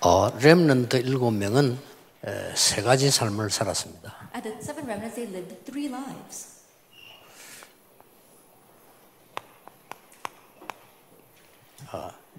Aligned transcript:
어, 0.00 0.30
렘넌트 0.38 0.96
일곱 0.96 1.30
명은 1.32 1.78
에, 2.24 2.54
세 2.54 2.82
가지 2.82 3.10
삶을 3.10 3.50
살았습니다. 3.50 4.30
At 4.34 4.42
the 4.42 4.58
seven 4.58 4.84
remnants, 4.84 5.16
they 5.16 5.32
lived 5.32 5.64
three 5.64 5.86
lives. 5.88 6.58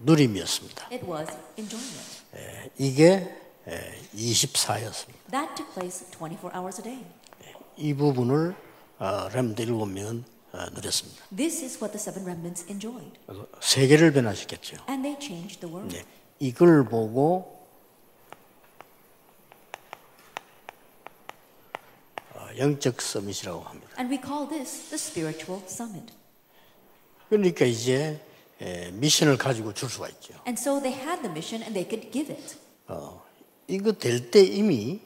누림이었습니다. 0.01 0.87
It 0.91 1.05
was 1.05 1.27
enjoyment. 1.57 2.21
에, 2.35 2.69
이게 2.77 3.35
에, 3.67 4.01
24였습니다. 4.15 5.31
That 5.31 5.55
took 5.55 5.73
place 5.73 6.05
24 6.17 6.51
hours 6.55 6.81
a 6.81 6.83
day. 6.83 7.05
이 7.77 7.93
부분을 7.93 8.55
어, 8.99 9.29
렘넌트 9.33 9.61
일곱 9.61 9.85
명은 9.87 10.23
어, 10.51 10.65
누렸습니다. 10.73 11.23
This 11.35 11.63
is 11.63 11.77
what 11.83 11.91
the 11.91 11.99
seven 11.99 12.25
remnants 12.25 12.65
enjoyed. 12.69 13.11
세계를 13.61 14.13
변화시켰죠. 14.13 14.77
And 14.89 15.03
they 15.03 15.17
changed 15.19 15.59
the 15.61 15.73
world. 15.73 15.95
네, 15.95 16.05
이걸 16.39 16.85
보고 16.85 17.59
어, 22.33 22.47
영적 22.57 23.01
서밋이라고 23.01 23.61
합니다. 23.61 23.89
And 23.99 24.13
we 24.13 24.21
call 24.23 24.47
this 24.47 24.89
the 24.89 24.95
spiritual 24.95 25.63
summit. 25.67 26.13
그러니까 27.29 27.65
이제 27.65 28.19
에, 28.61 28.91
미션을 28.91 29.37
가지고 29.37 29.73
줄 29.73 29.89
수가 29.89 30.07
있죠. 30.09 30.33
And 30.47 30.59
so 30.59 30.79
they 30.81 30.93
had 30.97 31.21
the 31.21 31.29
mission 31.31 31.61
and 31.63 31.73
they 31.73 31.87
could 31.87 32.11
give 32.11 32.33
it. 32.33 32.55
어, 32.87 33.21
이거 33.67 33.91
될 33.91 34.31
때 34.31 34.41
이미 34.41 35.01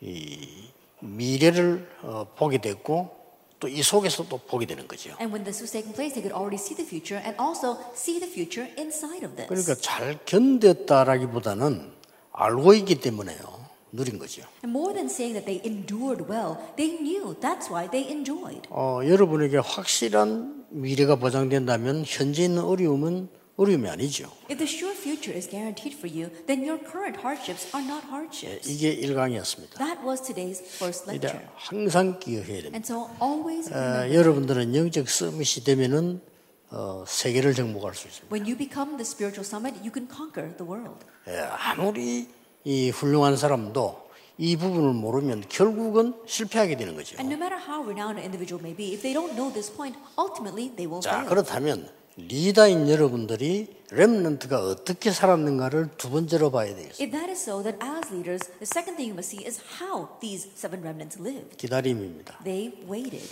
이 0.00 0.68
미래를 1.00 1.98
어, 2.02 2.26
보게 2.36 2.58
됐고 2.58 3.17
또 3.60 3.68
이 3.68 3.82
속에서 3.82 4.24
또 4.28 4.38
보게 4.38 4.66
되는 4.66 4.86
거죠. 4.86 5.10
And 5.20 5.32
when 5.34 5.42
this 5.44 5.60
was 5.62 5.72
taking 5.72 5.94
place, 5.94 6.14
they 6.14 6.22
could 6.22 6.32
already 6.34 6.58
see 6.58 6.76
the 6.76 6.86
future 6.86 7.18
and 7.22 7.34
also 7.40 7.78
see 7.94 8.20
the 8.20 8.30
future 8.30 8.70
inside 8.78 9.24
of 9.26 9.34
this. 9.34 9.48
그러니까 9.48 9.74
잘 9.74 10.18
견뎠다라기보다는 10.24 11.90
알고 12.32 12.74
있기 12.74 13.00
때문에요. 13.00 13.58
누린 13.90 14.18
거죠. 14.18 14.42
And 14.62 14.70
more 14.76 14.92
than 14.92 15.06
saying 15.08 15.34
that 15.34 15.46
they 15.46 15.60
endured 15.64 16.28
well, 16.30 16.58
they 16.76 16.98
knew 17.00 17.34
that's 17.40 17.70
why 17.72 17.88
they 17.90 18.06
enjoyed. 18.10 18.62
어, 18.70 19.00
여러분에게 19.02 19.56
확실한 19.58 20.66
미래가 20.70 21.16
보장된다면 21.16 22.04
현재 22.06 22.44
있는 22.44 22.62
어려움은 22.62 23.28
어려움이 23.58 23.88
아니죠. 23.88 24.30
If 24.48 24.58
the 24.58 24.70
sure 24.70 24.94
future 24.94 25.34
is 25.36 25.50
guaranteed 25.50 25.98
for 25.98 26.06
you, 26.06 26.30
then 26.46 26.62
your 26.62 26.78
current 26.78 27.18
hardships 27.18 27.66
are 27.74 27.82
not 27.84 28.06
hardships. 28.06 28.70
이게 28.70 28.94
1강이었습니다. 29.02 29.78
That 29.82 29.98
was 30.06 30.22
today's 30.22 30.62
first 30.62 31.10
lecture. 31.10 31.42
그러니까 31.42 31.52
항상 31.58 32.18
기억해야 32.20 32.62
됩니다. 32.62 32.78
And 32.78 32.86
so 32.86 33.10
always 33.20 33.66
어, 33.74 34.06
여러분들은 34.14 34.76
영적 34.76 35.10
서밋이 35.10 35.64
되면은 35.66 36.22
어, 36.70 37.04
세계를 37.08 37.54
정복할 37.54 37.94
수 37.96 38.06
있습니다. 38.06 38.30
when 38.30 38.46
you 38.46 38.56
become 38.56 38.94
the 38.96 39.02
spiritual 39.02 39.42
summit, 39.42 39.74
you 39.82 39.90
can 39.90 40.06
conquer 40.06 40.54
the 40.56 40.62
world. 40.62 41.04
예, 41.26 41.40
아무리 41.50 42.28
이 42.62 42.90
훌륭한 42.90 43.36
사람도 43.36 44.06
이 44.38 44.56
부분을 44.56 44.92
모르면 44.92 45.42
결국은 45.48 46.14
실패하게 46.26 46.76
되는 46.76 46.94
거죠. 46.94 47.16
And 47.18 47.26
no 47.26 47.34
matter 47.34 47.58
how 47.58 47.82
renowned 47.82 48.22
an 48.22 48.22
individual 48.22 48.62
may 48.62 48.70
be, 48.70 48.94
if 48.94 49.02
they 49.02 49.10
don't 49.10 49.34
know 49.34 49.50
this 49.52 49.66
point, 49.66 49.98
ultimately 50.16 50.70
they 50.76 50.86
will 50.86 51.02
자, 51.02 51.26
fail. 51.26 51.28
그렇다면 51.28 51.97
리더인 52.26 52.88
여러분들이 52.88 53.68
렘넌트가 53.92 54.60
어떻게 54.66 55.12
살았는가를 55.12 55.90
두 55.96 56.10
번째로 56.10 56.50
봐야 56.50 56.74
되겠습니다. 56.74 56.98
If 57.00 57.10
that 57.12 57.30
is 57.30 57.42
so, 57.48 57.62
then 57.62 57.78
as 57.80 58.12
leaders, 58.12 58.44
the 58.58 58.66
second 58.66 58.96
thing 58.96 59.08
you 59.08 59.14
must 59.14 59.30
see 59.30 59.46
is 59.46 59.62
how 59.80 60.08
these 60.20 60.50
seven 60.56 60.80
remnants 60.82 61.16
lived. 61.22 61.56
기다림입니다. 61.56 62.40
They 62.42 62.74
waited. 62.90 63.24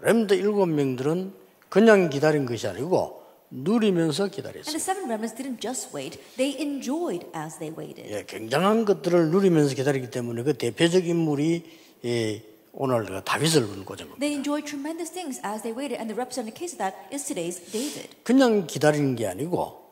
렘넌트 0.00 0.34
일곱 0.34 0.66
명들은 0.66 1.32
그냥 1.68 2.10
기다린 2.10 2.44
것이 2.44 2.66
아니고 2.66 3.22
누리면서 3.50 4.24
And 4.24 4.36
기다렸어요. 4.36 4.64
the 4.64 4.80
seven 4.80 5.04
remnants 5.06 5.34
didn't 5.40 5.60
just 5.60 5.94
wait, 5.94 6.18
they 6.36 6.58
enjoyed 6.60 7.26
as 7.36 7.58
they 7.58 7.70
waited. 7.76 8.10
예, 8.12 8.24
굉장한 8.26 8.84
것들을 8.84 9.30
누리면서 9.30 9.74
기다리기 9.76 10.10
때문에 10.10 10.42
그 10.42 10.54
대표적 10.54 11.06
인물이 11.06 11.62
예, 12.04 12.42
오늘 12.76 13.06
그 13.06 13.22
다윗을 13.24 13.68
꽂은 13.68 13.84
겁니다. 13.84 14.18
They 14.18 14.34
enjoyed 14.34 14.66
tremendous 14.66 15.12
things 15.12 15.40
as 15.46 15.62
they 15.62 15.70
waited, 15.70 15.98
and 15.98 16.10
the 16.10 16.18
representative 16.18 16.58
case 16.58 16.74
of 16.74 16.78
that 16.78 16.94
is 17.14 17.24
today's 17.24 17.62
David. 17.70 18.10
그냥 18.24 18.66
기다리는 18.66 19.14
게 19.14 19.26
아니고 19.28 19.84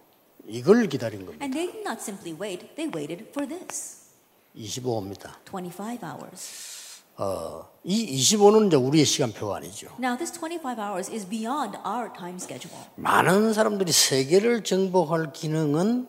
이걸 0.46 0.88
기다린 0.88 1.24
겁니다. 1.24 1.44
And 1.44 1.54
they 1.54 1.70
did 1.70 1.86
not 1.86 2.02
simply 2.02 2.34
wait, 2.34 2.74
they 2.74 2.90
waited 2.90 3.30
for 3.30 3.46
this 3.46 4.10
25입니다. 4.56 5.38
25 5.46 6.02
hours. 6.02 6.72
어, 7.18 7.68
이 7.84 8.18
25는 8.18 8.66
이제 8.66 8.76
우리의 8.76 9.04
시간표가 9.04 9.56
아니죠. 9.56 9.88
Now, 10.00 10.16
this 10.16 10.32
25 10.32 10.80
hours 10.80 11.10
is 11.12 11.28
beyond 11.28 11.78
our 11.86 12.10
time 12.12 12.36
schedule. 12.36 12.74
많은 12.96 13.52
사람들이 13.52 13.92
세계를 13.92 14.64
정복할 14.64 15.32
기능은 15.32 16.08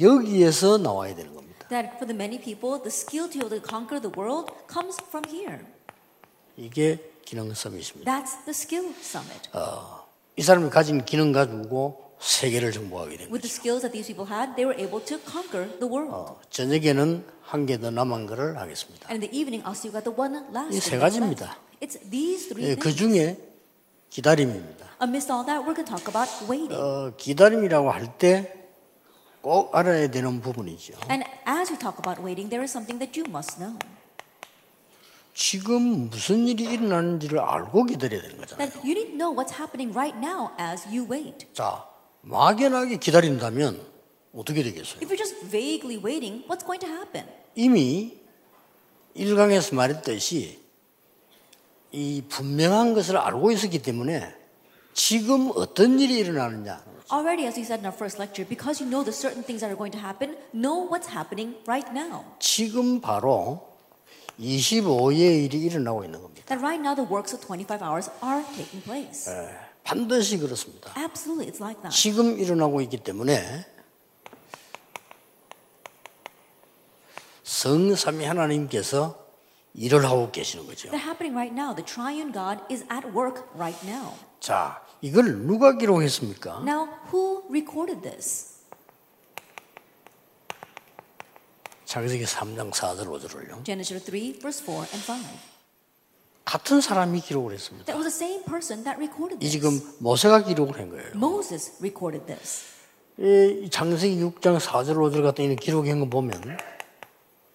여기에서 0.00 0.78
나와야 0.78 1.14
되는 1.14 1.34
겁니다. 1.34 1.68
That 1.68 1.96
for 1.96 2.06
the 2.06 2.14
many 2.14 2.40
people, 2.40 2.80
the 2.80 2.88
skill 2.90 3.28
to 3.28 3.40
be 3.40 3.44
able 3.44 3.60
to 3.60 3.60
conquer 3.60 4.00
the 4.00 4.12
world 4.16 4.52
comes 4.70 4.96
from 5.10 5.24
here. 5.28 5.66
이게 6.56 6.98
기능 7.24 7.52
서밋입니다. 7.52 8.10
That's 8.10 8.44
the 8.44 8.50
skill 8.50 8.94
summit. 9.00 9.48
이 10.36 10.42
사람이 10.42 10.70
가진 10.70 11.04
기능 11.04 11.32
가지고 11.32 12.16
세계를 12.20 12.72
정복하게 12.72 13.16
된 13.16 13.28
With 13.30 13.42
the 13.42 13.50
거죠. 13.50 13.60
skills 13.60 13.82
that 13.82 13.92
these 13.92 14.06
people 14.08 14.26
had, 14.26 14.54
they 14.56 14.64
were 14.64 14.76
able 14.78 15.04
to 15.04 15.18
conquer 15.30 15.68
the 15.78 15.88
world. 15.90 16.14
어, 16.14 16.40
저녁에는 16.50 17.24
한 17.42 17.66
개 17.66 17.78
더 17.78 17.90
남은 17.90 18.26
거를 18.26 18.56
하겠습니다. 18.58 19.08
And 19.10 19.20
in 19.24 19.30
the 19.30 19.32
evening, 19.34 19.62
I'll 19.66 19.76
see 19.76 19.90
you 19.90 19.94
got 19.94 20.04
the 20.04 20.14
one 20.14 20.34
last. 20.54 20.72
이 20.74 20.80
thing 20.80 20.84
세 20.84 20.96
that's 20.96 21.00
가지입니다. 21.00 21.56
It's 21.80 21.98
these 22.10 22.48
three 22.48 22.70
예, 22.70 22.74
그 22.76 22.90
things. 22.92 22.96
중에 22.96 23.36
기다림입니다. 24.10 24.96
Amidst 25.02 25.30
all 25.32 25.44
that, 25.44 25.60
we're 25.66 25.74
going 25.74 25.84
to 25.84 25.90
talk 25.90 26.06
about 26.08 26.30
waiting. 26.48 26.72
어, 26.80 27.12
기다림이라고 27.16 27.90
할 27.90 28.16
때 28.18 28.50
꼭 29.42 29.74
알아야 29.76 30.08
되는 30.08 30.40
부분이죠. 30.40 30.94
And 31.10 31.22
as 31.46 31.70
we 31.70 31.78
talk 31.78 31.98
about 32.00 32.22
waiting, 32.22 32.48
there 32.48 32.64
is 32.64 32.70
something 32.72 32.96
that 32.98 33.12
you 33.18 33.28
must 33.28 33.58
know. 33.60 33.76
지금 35.34 36.08
무슨 36.10 36.46
일이 36.46 36.62
일어나는지를 36.64 37.40
알고 37.40 37.86
기다려야 37.86 38.22
되는 38.22 38.38
거잖아요. 38.38 38.70
That 38.70 38.78
you 38.86 38.92
need 38.92 39.16
know 39.18 39.34
what's 39.34 39.52
happening 39.52 39.92
right 39.92 40.16
now 40.16 40.50
as 40.60 40.86
you 40.86 41.06
wait. 41.10 41.46
자, 41.52 41.84
막연하게 42.22 42.98
기다린다면 42.98 43.80
어떻게 44.34 44.62
되겠어요? 44.62 45.00
If 45.02 45.10
you're 45.10 45.18
just 45.18 45.34
vaguely 45.46 45.98
waiting, 45.98 46.46
what's 46.46 46.64
going 46.64 46.80
to 46.80 46.88
happen? 46.88 47.26
이미 47.56 48.16
일강에서 49.14 49.74
말했듯이 49.74 50.60
이 51.90 52.22
분명한 52.28 52.94
것을 52.94 53.16
알고 53.16 53.50
있었기 53.50 53.82
때문에 53.82 54.34
지금 54.94 55.50
어떤 55.54 55.98
일이 55.98 56.18
일어나느냐 56.18 56.82
Already, 57.12 57.46
as 57.46 57.58
we 57.58 57.64
said 57.64 57.80
in 57.80 57.86
our 57.86 57.94
first 57.94 58.18
lecture, 58.18 58.48
because 58.48 58.80
you 58.80 58.88
know 58.88 59.04
the 59.04 59.12
certain 59.12 59.44
things 59.44 59.60
that 59.60 59.70
are 59.70 59.76
going 59.76 59.92
to 59.92 60.00
happen, 60.00 60.36
know 60.54 60.88
what's 60.88 61.10
happening 61.12 61.54
right 61.66 61.86
now. 61.92 62.24
지금 62.38 63.00
바로 63.00 63.73
25의 64.38 65.44
일이 65.44 65.58
일어나고 65.60 66.04
있는 66.04 66.20
겁니다. 66.20 66.46
That 66.46 66.62
right 66.62 66.80
now 66.80 66.94
the 66.94 67.08
works 67.10 67.34
of 67.34 67.44
25 67.46 67.82
hours 67.82 68.10
are 68.22 68.44
taking 68.54 68.82
place. 68.84 69.30
반드시 69.84 70.38
그렇습니다. 70.38 70.92
Absolutely, 70.96 71.50
it's 71.50 71.60
like 71.60 71.80
that. 71.82 71.94
지금 71.96 72.38
일어나고 72.38 72.80
있기 72.82 72.98
때문에 72.98 73.66
성삼위 77.42 78.24
하나님께서 78.24 79.22
일을 79.74 80.04
하고 80.04 80.30
계시는 80.30 80.66
거죠. 80.66 80.88
They're 80.90 81.04
happening 81.04 81.34
right 81.36 81.52
now. 81.52 81.74
The 81.74 81.84
triune 81.84 82.32
God 82.32 82.62
is 82.70 82.84
at 82.90 83.08
work 83.14 83.44
right 83.54 83.78
now. 83.86 84.14
자, 84.40 84.82
이걸 85.00 85.46
누가 85.46 85.76
기록했습니까? 85.76 86.62
Now, 86.64 86.88
who 87.12 87.42
recorded 87.50 88.02
this? 88.02 88.53
창세기 91.94 92.24
3장 92.24 92.72
4절 92.72 93.06
5절을요. 93.06 93.64
Genesis 93.64 94.02
3, 94.04 94.40
verse 94.40 94.66
4 94.66 94.84
and 94.92 95.06
5. 95.06 95.22
같은 96.44 96.80
사람이 96.80 97.20
기록을 97.20 97.54
했습니다. 97.54 97.86
That 97.86 97.96
was 97.96 98.10
the 98.10 98.32
same 98.32 98.44
person 98.44 98.82
that 98.82 98.98
recorded 98.98 99.38
이 99.38 99.46
this. 99.46 99.52
지금 99.52 99.80
모세가 100.00 100.42
기록을 100.42 100.80
한 100.80 100.90
거예요. 100.90 101.06
Moses 101.14 101.76
recorded 101.78 102.26
this. 102.26 102.64
이 103.16 103.70
창세기 103.70 104.20
6장 104.24 104.58
4절 104.58 104.96
5절 104.96 105.22
같은 105.22 105.44
이런 105.44 105.54
기록한 105.54 106.00
거 106.00 106.06
보면 106.06 106.58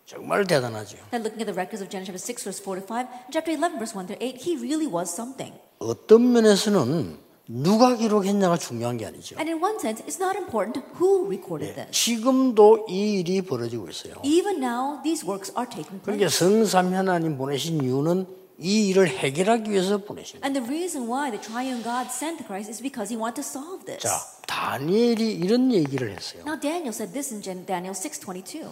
정말 0.06 0.47
대단하죠. 0.47 0.95
Then 1.12 1.19
looking 1.19 1.44
at 1.44 1.51
the 1.51 1.59
records 1.59 1.83
of 1.83 1.91
Genesis 1.91 2.24
6, 2.24 2.47
verse 2.47 2.63
4 2.63 2.80
to 2.80 2.88
5, 2.88 3.12
and 3.12 3.31
chapter 3.36 3.51
11, 3.51 3.75
verse 3.75 3.91
1 3.91 4.07
to 4.07 4.15
8, 4.24 4.39
he 4.39 4.56
really 4.56 4.88
was 4.88 5.12
something. 5.12 5.51
어떤 5.80 6.31
면에서는 6.31 7.19
누가 7.51 7.96
기록했냐가 7.96 8.57
중요한 8.57 8.98
게 8.98 9.07
아니죠. 9.07 9.36
And 9.40 9.50
in 9.50 9.60
one 9.60 9.78
sense, 9.80 10.06
it's 10.06 10.22
not 10.22 10.38
important 10.38 10.86
who 11.01 11.25
recorded 11.25 11.74
this. 11.74 11.90
지금도 11.90 12.86
이 12.88 13.19
일이 13.19 13.42
벌어지고 13.42 13.90
있어요. 13.90 14.13
Even 14.24 14.63
now, 14.63 15.01
these 15.01 15.25
works 15.28 15.51
are 15.57 15.68
taking 15.68 16.00
그러니까 16.04 16.30
place. 16.30 16.38
성삼 16.38 16.94
하나님 16.94 17.40
보내신 17.40 17.84
이유는 17.84 18.28
이 18.60 18.90
일을 18.90 19.07
해결하기 19.07 19.72
위해서 19.72 19.98
보내신. 19.98 20.42
And 20.44 20.54
the 20.54 20.62
reason 20.69 21.10
why 21.10 21.31
the 21.31 21.42
triune 21.42 21.81
God 21.81 22.12
sent 22.13 22.46
Christ 22.46 22.69
is 22.69 22.84
because 22.84 23.10
he 23.10 23.18
wanted 23.18 23.42
to 23.42 23.44
solve 23.44 23.84
this. 23.84 24.06
자, 24.06 24.13
다니엘이 24.46 25.34
이런 25.34 25.74
얘기를 25.74 26.12
했어요. 26.12 26.44
Now, 26.46 26.60
Daniel 26.60 26.94
said 26.94 27.13
this 27.13 27.34
in 27.34 27.66
Daniel 27.66 27.96
6.22. 27.96 28.69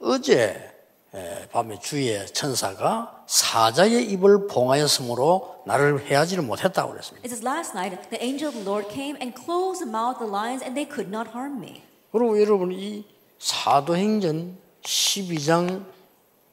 어제 0.00 0.42
에, 0.42 0.73
밤에 1.52 1.78
주의 1.78 2.26
천사가 2.26 3.24
사자의 3.26 4.10
입을 4.10 4.48
봉하였으므로 4.48 5.62
나를 5.66 6.06
해하지를 6.06 6.42
못했다고 6.42 6.90
그랬습니다. 6.92 7.24
It 7.24 7.32
says, 7.32 7.44
Last 7.44 7.76
night, 7.76 7.96
the 8.10 8.22
angel 8.22 8.48
of 8.48 8.54
the 8.54 8.68
Lord 8.68 8.88
came 8.92 9.16
and 9.20 9.34
closed 9.34 9.80
the 9.80 9.90
mouth 9.90 10.20
of 10.20 10.26
the 10.26 10.30
lions, 10.30 10.64
and 10.64 10.74
they 10.74 10.88
could 10.88 11.08
not 11.08 11.30
harm 11.30 11.60
me. 11.60 11.82
그리고 12.10 12.40
여러분 12.40 12.72
이 12.72 13.04
사도행전 13.38 14.56
12장 14.82 15.84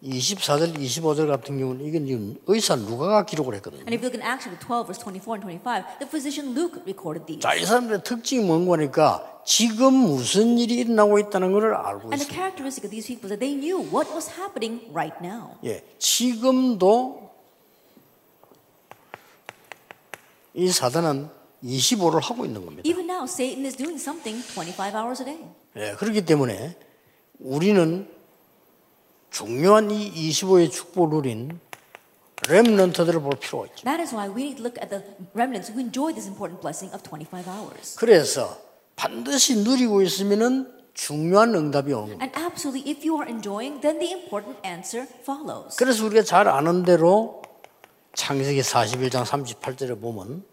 24절, 0.04 0.76
25절 0.78 1.28
같은 1.28 1.60
경우는 1.60 1.86
이건 1.86 2.08
지금 2.08 2.36
의사 2.48 2.76
누가가 2.76 3.24
기록을 3.24 3.54
했거든요. 3.56 3.82
And 3.82 3.94
if 3.94 4.02
you 4.02 4.10
look 4.10 4.18
in 4.18 4.26
Acts 4.26 4.46
chapter 4.50 4.58
12, 4.58 4.88
verse 4.88 4.98
24 4.98 5.36
and 5.38 5.46
25, 5.46 6.00
the 6.00 6.10
physician 6.10 6.58
Luke 6.58 6.82
recorded 6.86 7.26
these. 7.28 7.40
자, 7.40 7.54
이 7.54 7.64
사람들의 7.64 8.04
특징이 8.04 8.44
뭔가 8.44 8.74
하니까 8.74 9.42
지금 9.46 9.94
무슨 9.94 10.58
일이 10.58 10.76
일어나고 10.82 11.20
있다는 11.20 11.52
것을 11.52 11.76
알고 11.76 12.10
And 12.10 12.18
the 12.18 12.26
있어요. 12.26 12.34
characteristic 12.34 12.84
of 12.86 12.90
these 12.90 13.06
people 13.06 13.30
is 13.30 13.38
that 13.38 13.40
they 13.40 13.54
knew 13.54 13.78
what 13.94 14.10
was 14.10 14.26
happening 14.42 14.90
right 14.90 15.14
now. 15.22 15.54
예, 15.64 15.86
지금도 16.00 17.30
이 20.56 20.68
사단은 20.72 21.30
25를 21.64 22.22
하고 22.24 22.44
있는 22.46 22.66
겁니다. 22.66 22.82
Even 22.90 23.06
now, 23.06 23.26
Satan 23.30 23.66
is 23.66 23.78
doing 23.78 24.02
something 24.02 24.42
25 24.58 24.98
hours 24.98 25.22
a 25.22 25.26
day. 25.30 25.46
예, 25.78 25.94
그렇기 25.94 26.26
때문에 26.26 26.76
우리는 27.40 28.10
중요한 29.32 29.90
이 29.90 30.12
25의 30.30 30.70
축복을 30.70 31.16
누린 31.16 31.60
렘넌트들을 32.48 33.22
볼 33.22 33.32
필요가 33.40 33.66
있죠. 33.68 33.84
That 33.84 34.02
is 34.02 34.14
why 34.14 34.30
we 34.30 34.44
need 34.44 34.58
to 34.58 34.66
look 34.66 34.78
at 34.82 34.90
the 34.90 35.04
remnants 35.34 35.72
who 35.72 35.80
enjoy 35.80 36.12
this 36.14 36.28
important 36.28 36.62
blessing 36.62 36.94
of 36.94 37.02
25 37.02 37.48
hours. 37.48 37.96
그래서 37.98 38.58
반드시 38.96 39.58
누리고 39.64 40.02
있으면은 40.02 40.72
중요한 40.94 41.56
응답이 41.56 41.94
오는 41.94 42.18
겁니다. 42.18 42.26
And 42.26 42.38
absolutely, 42.38 42.92
if 42.92 43.08
you 43.08 43.18
are 43.18 43.30
enjoying, 43.30 43.80
then 43.82 44.00
the 44.00 44.12
important 44.12 44.60
answer 44.68 45.08
follows. 45.22 45.78
그래서 45.78 46.06
우리가 46.06 46.24
잘 46.24 46.48
아는 46.48 46.84
대로 46.84 47.42
창세기 48.14 48.62
41장 48.62 49.24
38절에 49.24 50.02
보면 50.02 50.44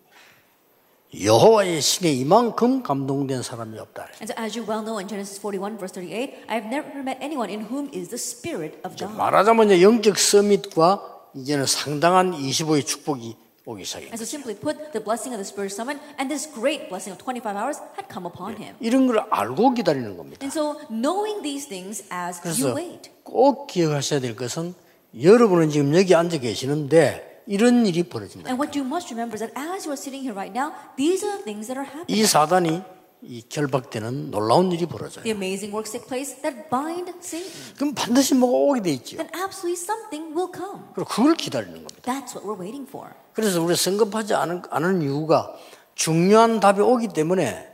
여호와의 1.14 1.80
신에 1.80 2.12
이만큼 2.12 2.82
감동된 2.82 3.42
사람이 3.42 3.78
없다. 3.78 4.08
And 4.20 4.30
so, 4.30 4.34
as 4.36 4.58
you 4.58 4.68
well 4.68 4.84
know 4.84 4.98
in 5.00 5.08
Genesis 5.08 5.40
41, 5.40 5.78
verse 5.78 5.92
38, 5.92 6.44
I 6.48 6.60
have 6.60 6.68
never 6.68 7.00
met 7.00 7.16
anyone 7.22 7.48
in 7.48 7.64
whom 7.64 7.88
is 7.94 8.08
the 8.12 8.20
Spirit 8.20 8.76
of 8.84 8.96
God. 8.96 9.16
말하자면 9.16 9.66
이제 9.66 9.82
영적 9.82 10.18
서밋과 10.18 11.32
이제는 11.34 11.64
상당한 11.66 12.32
25의 12.32 12.84
축복이 12.84 13.36
오기 13.64 13.84
시작해요. 13.84 14.08
And 14.12 14.20
so, 14.20 14.28
simply 14.28 14.52
put, 14.54 14.92
the 14.92 15.02
blessing 15.02 15.32
of 15.32 15.40
the 15.40 15.48
Spirit 15.48 15.72
summoned 15.72 16.00
and 16.20 16.28
this 16.28 16.44
great 16.44 16.92
blessing 16.92 17.16
of 17.16 17.16
25 17.16 17.56
hours 17.56 17.80
had 17.96 18.12
come 18.12 18.28
upon 18.28 18.60
him. 18.60 18.76
이런 18.80 19.06
걸 19.06 19.24
알고 19.30 19.72
기다리는 19.74 20.14
겁니다. 20.16 20.44
And 20.44 20.52
so, 20.52 20.76
knowing 20.92 21.40
these 21.40 21.68
things 21.68 22.04
as 22.12 22.40
you 22.44 22.76
wait. 22.76 23.08
꼭 23.24 23.66
기억하셔야 23.66 24.20
될 24.20 24.36
것은 24.36 24.74
여러분은 25.16 25.70
지금 25.70 25.96
여기 25.96 26.14
앉아 26.14 26.36
계시는데 26.38 27.27
이런 27.48 27.86
일이 27.86 28.02
벌어진다. 28.02 28.46
And 28.50 28.60
what 28.60 28.78
you 28.78 28.84
must 28.86 29.08
remember 29.10 29.34
is 29.34 29.40
that 29.40 29.56
as 29.56 29.88
you 29.88 29.90
are 29.90 29.96
sitting 29.98 30.20
here 30.20 30.36
right 30.36 30.52
now, 30.52 30.76
these 30.96 31.24
are 31.24 31.32
the 31.40 31.44
things 31.44 31.66
that 31.72 31.80
are 31.80 31.88
happening. 31.88 32.12
이 32.12 32.26
사단이 32.26 32.82
이 33.22 33.42
결박되는 33.48 34.30
놀라운 34.30 34.70
일이 34.70 34.84
벌어져요. 34.86 35.24
The 35.24 35.32
amazing 35.34 35.72
works 35.74 35.90
take 35.90 36.06
place 36.06 36.36
that 36.42 36.68
bind 36.68 37.10
Satan. 37.24 37.50
그럼 37.76 37.94
반드시 37.94 38.34
뭐가 38.34 38.52
오게 38.52 38.82
돼 38.82 38.90
있죠. 39.00 39.16
Then 39.16 39.32
absolutely 39.34 39.80
something 39.80 40.36
will 40.36 40.52
come. 40.54 40.84
그리고 40.94 41.08
그걸 41.08 41.34
기다리는 41.34 41.72
겁니다. 41.72 42.04
That's 42.04 42.36
what 42.36 42.44
we're 42.44 42.60
waiting 42.60 42.86
for. 42.86 43.10
그래서 43.32 43.62
우리가 43.64 43.76
성급하지 43.80 44.34
않은, 44.34 44.62
않은 44.70 45.02
이유가 45.02 45.50
중요한 45.94 46.60
답이 46.60 46.80
오기 46.82 47.08
때문에 47.08 47.66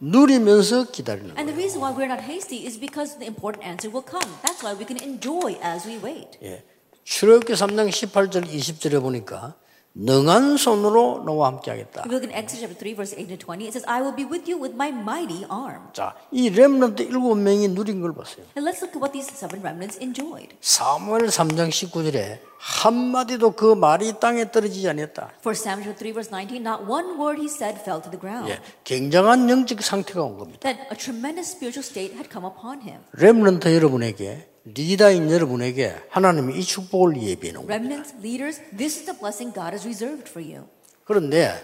누리면서 0.00 0.90
기다리는 0.90 1.36
And 1.36 1.46
the 1.46 1.54
거예요. 1.54 1.60
reason 1.60 1.80
why 1.84 1.92
we're 1.92 2.10
not 2.10 2.24
hasty 2.24 2.66
is 2.66 2.80
because 2.80 3.18
the 3.18 3.26
important 3.28 3.64
answer 3.64 3.92
will 3.92 4.04
come. 4.04 4.24
That's 4.42 4.64
why 4.64 4.72
we 4.72 4.84
can 4.88 4.96
enjoy 5.00 5.60
as 5.62 5.86
we 5.86 6.00
wait. 6.02 6.40
예. 6.42 6.64
출애굽기 7.06 7.52
3장 7.52 7.88
18절 7.88 8.44
20절에 8.46 9.00
보니까 9.00 9.54
능한 9.94 10.58
손으로 10.58 11.22
너와 11.24 11.46
함께 11.46 11.70
하겠다. 11.70 12.02
If 12.02 12.10
you 12.10 12.18
look 12.18 12.28
in 12.28 12.36
Exodus 12.36 12.60
chapter 12.60 12.76
3, 12.76 12.94
verse 12.94 13.14
8 13.16 13.28
to 13.32 13.38
20, 13.38 13.64
it 13.64 13.72
says, 13.72 13.86
I 13.88 14.02
will 14.02 14.12
be 14.12 14.26
with 14.28 14.44
you 14.44 14.60
with 14.60 14.74
my 14.74 14.90
mighty 14.90 15.46
arm. 15.48 15.88
자, 15.94 16.14
이 16.30 16.50
렘넌트 16.50 17.02
일곱 17.04 17.36
명이 17.36 17.68
누린 17.68 18.02
걸 18.02 18.12
보세요. 18.12 18.44
And 18.58 18.68
let's 18.68 18.82
look 18.82 18.92
at 18.92 19.00
what 19.00 19.14
these 19.14 19.24
seven 19.32 19.62
remnants 19.62 19.96
enjoyed. 20.02 20.52
사무엘 20.60 21.30
3장 21.30 21.70
19절에 21.70 22.40
한 22.58 22.92
마디도 22.92 23.52
그 23.52 23.72
말이 23.72 24.12
땅에 24.20 24.50
떨어지지 24.50 24.86
않았다. 24.90 25.30
For 25.40 25.56
Samuel 25.56 25.94
chapter 25.94 26.10
3, 26.10 26.12
verse 26.12 26.28
19, 26.28 26.60
not 26.60 26.84
one 26.84 27.16
word 27.16 27.40
he 27.40 27.48
said 27.48 27.80
fell 27.80 28.02
to 28.02 28.10
the 28.10 28.20
ground. 28.20 28.50
예, 28.52 28.60
굉장한 28.84 29.48
영적 29.48 29.80
상태가 29.80 30.20
온 30.20 30.36
겁니다. 30.36 30.60
That 30.60 30.92
a 30.92 30.98
tremendous 30.98 31.54
spiritual 31.54 31.86
state 31.86 32.12
had 32.18 32.28
come 32.28 32.44
upon 32.44 32.82
him. 32.84 33.00
렘넌트 33.16 33.72
여러분에게 33.72 34.55
리더인 34.74 35.30
여러분에게 35.30 35.94
하나님이 36.08 36.58
이 36.58 36.62
축복을 36.62 37.22
예비해 37.22 37.52
놓은 37.52 37.66
겁니다. 37.66 38.04
Leaders, 38.20 38.60
this 38.76 38.98
is 38.98 39.04
the 39.04 39.18
blessing 39.18 39.54
God 39.54 39.70
has 39.70 39.86
reserved 39.86 40.28
for 40.28 40.42
you. 40.42 40.66
그런데 41.04 41.54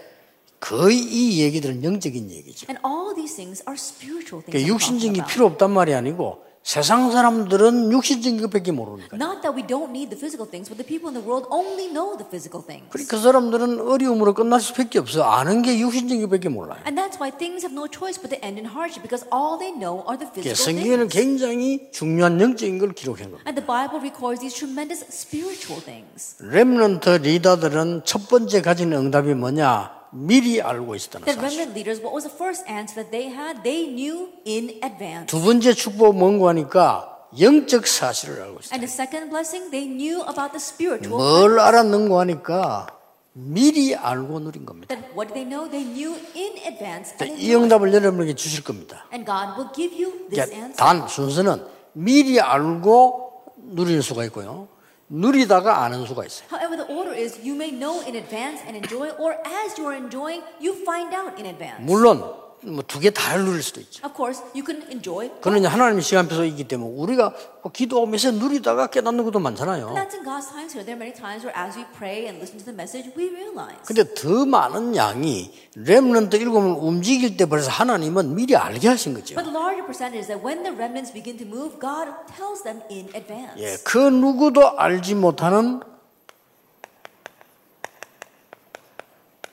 거의 0.59 0.97
이 0.97 1.41
얘기들은 1.41 1.83
영적인 1.83 2.31
얘기죠. 2.31 2.67
And 2.69 2.79
all 2.87 3.13
these 3.13 3.35
things 3.35 3.61
are 3.67 3.75
spiritual 3.75 4.41
things. 4.43 4.51
그러니까 4.51 4.67
육신적인 4.67 5.13
게. 5.13 5.25
필요 5.25 5.45
없단 5.47 5.71
말이 5.71 5.93
아니고 5.93 6.43
세상 6.63 7.11
사람들은 7.11 7.91
육신적인 7.91 8.39
것밖에 8.41 8.71
모르니까. 8.71 9.17
Not 9.19 9.41
that 9.43 9.51
we 9.51 9.67
don't 9.67 9.91
need 9.91 10.07
the 10.09 10.17
physical 10.17 10.47
things, 10.49 10.71
but 10.71 10.79
the 10.79 10.87
people 10.87 11.11
in 11.11 11.19
the 11.19 11.21
world 11.21 11.43
only 11.51 11.91
know 11.91 12.15
the 12.15 12.23
physical 12.23 12.63
things. 12.63 12.87
그러니까 12.89 13.11
그 13.11 13.21
사람들은 13.21 13.81
어려움으로 13.83 14.33
끝날 14.33 14.61
수밖에 14.61 14.97
없어. 14.99 15.23
아는 15.23 15.61
게 15.61 15.77
육신적인 15.77 16.23
것밖에 16.23 16.47
몰라요. 16.47 16.79
And 16.87 16.95
that's 16.95 17.19
why 17.19 17.35
things 17.35 17.67
have 17.67 17.75
no 17.75 17.91
choice 17.91 18.15
but 18.15 18.31
to 18.31 18.39
end 18.39 18.55
in 18.55 18.63
hardship 18.63 19.03
because 19.03 19.27
all 19.27 19.59
they 19.59 19.75
know 19.75 20.07
are 20.07 20.15
the 20.15 20.31
그러니까 20.31 20.55
physical 20.55 20.63
성경에는. 20.79 21.07
굉장히 21.11 21.91
중요한 21.91 22.39
영적인 22.39 22.79
걸 22.79 22.95
기록한 22.95 23.27
겁니다. 23.35 23.43
And 23.43 23.59
the 23.59 23.67
Bible 23.67 23.99
records 23.99 24.39
these 24.39 24.55
tremendous 24.55 25.03
spiritual 25.11 25.83
things. 25.83 26.39
렘넌트 26.39 27.27
리더들은 27.27 28.07
첫 28.07 28.29
번째 28.31 28.61
가진 28.63 28.93
응답이 28.93 29.35
뭐냐? 29.35 30.02
미리 30.13 30.61
알고 30.61 30.95
있었다는 30.95 31.25
The 31.25 31.35
사실. 31.35 31.59
remnant 31.59 31.73
leaders, 31.77 31.99
what 32.01 32.13
was 32.13 32.23
the 32.23 32.33
first 32.35 32.63
answer 32.69 32.95
that 33.01 33.09
they 33.11 33.33
had? 33.33 33.63
They 33.63 33.87
knew 33.89 34.29
in 34.45 34.79
advance. 34.83 35.25
두 35.27 35.41
번째 35.41 35.73
축복 35.73 36.15
뭔고 36.15 36.47
하니까 36.49 37.09
영적 37.39 37.87
사실을 37.87 38.41
알고 38.41 38.59
있어요. 38.61 38.77
And 38.77 38.85
the 38.85 38.91
second 38.91 39.29
blessing, 39.33 39.71
they 39.71 39.89
knew 39.89 40.21
about 40.21 40.53
the 40.53 40.61
spiritual. 40.61 41.17
뭘 41.17 41.59
알았는고 41.59 42.19
하니까 42.19 42.87
미리 43.33 43.95
알고 43.95 44.39
누린 44.39 44.65
겁니다. 44.67 44.93
That 44.93 45.09
what 45.17 45.33
did 45.33 45.33
they 45.33 45.49
know? 45.49 45.65
They 45.65 45.81
knew 45.81 46.13
in 46.37 46.53
advance. 46.61 47.17
자, 47.17 47.25
And, 47.25 47.41
이. 47.41 47.55
응답을 47.55 47.91
여러분에게 47.93 48.35
주실 48.35 48.63
겁니다. 48.63 49.05
and 49.11 49.25
God 49.25 49.57
will 49.57 49.73
give 49.73 49.97
you 49.97 50.29
this 50.29 50.45
그러니까 50.45 50.53
answer. 50.53 50.75
단 50.77 51.07
순서는 51.07 51.65
미리 51.93 52.39
알고 52.39 53.33
누릴 53.73 54.03
수가 54.03 54.25
있고요. 54.25 54.67
누리다가 55.12 55.82
아는 55.84 56.04
수가 56.06 56.24
있어요. 56.26 56.48
However, 56.50 56.76
the 56.76 56.94
order 56.94 57.14
is 57.14 57.38
you 57.42 57.54
may 57.54 57.70
know 57.70 58.00
in 58.06 58.14
advance 58.16 58.60
and 58.66 58.76
enjoy, 58.76 59.10
or 59.18 59.36
as 59.46 59.78
you 59.80 59.88
are 59.88 59.96
enjoying, 59.96 60.42
you 60.60 60.74
find 60.84 61.14
out 61.14 61.38
in 61.38 61.46
advance. 61.46 61.80
물론 61.80 62.22
뭐두개다 62.65 63.37
누릴 63.37 63.61
수도 63.63 63.79
있죠. 63.81 64.05
Of 64.05 64.15
course, 64.15 64.41
you 64.55 64.63
can 64.65 64.81
enjoy. 64.91 65.29
그는 65.41 65.65
하나님의 65.65 66.01
시간표가 66.01 66.45
있기 66.45 66.63
때문에 66.67 66.91
우리가 66.95 67.33
뭐 67.61 67.71
기도하면서 67.71 68.31
누리다가 68.31 68.87
깨닫는 68.87 69.23
것도 69.25 69.39
And 69.39 69.43
많잖아요. 69.43 69.93
that's 69.95 70.13
in 70.15 70.23
God's 70.23 70.47
time. 70.49 70.67
So 70.69 70.83
there 70.83 70.95
are 70.95 70.99
many 70.99 71.13
times 71.13 71.43
where 71.45 71.55
as 71.55 71.77
we 71.77 71.85
pray 71.97 72.27
and 72.27 72.39
listen 72.39 72.57
to 72.59 72.65
the 72.65 72.75
message, 72.75 73.11
we 73.17 73.29
realize. 73.29 73.83
근데 73.85 74.03
더 74.13 74.45
많은 74.45 74.95
양이 74.95 75.51
렘넌트 75.75 76.35
일곱을 76.37 76.75
움직일 76.79 77.37
때 77.37 77.45
벌써 77.45 77.69
하나님은 77.69 78.35
미리 78.35 78.55
알게 78.55 78.87
하신 78.87 79.13
거죠. 79.13 79.35
But 79.35 79.45
the 79.49 79.53
larger 79.55 79.85
percentage 79.85 80.19
is 80.23 80.27
that 80.27 80.39
when 80.43 80.63
the 80.63 80.71
remnants 80.75 81.11
begin 81.13 81.37
to 81.39 81.45
move, 81.47 81.79
God 81.79 82.11
tells 82.35 82.63
them 82.63 82.81
in 82.89 83.07
advance. 83.15 83.55
예, 83.59 83.77
그 83.83 83.97
누구도 83.97 84.77
알지 84.79 85.15
못하는 85.15 85.81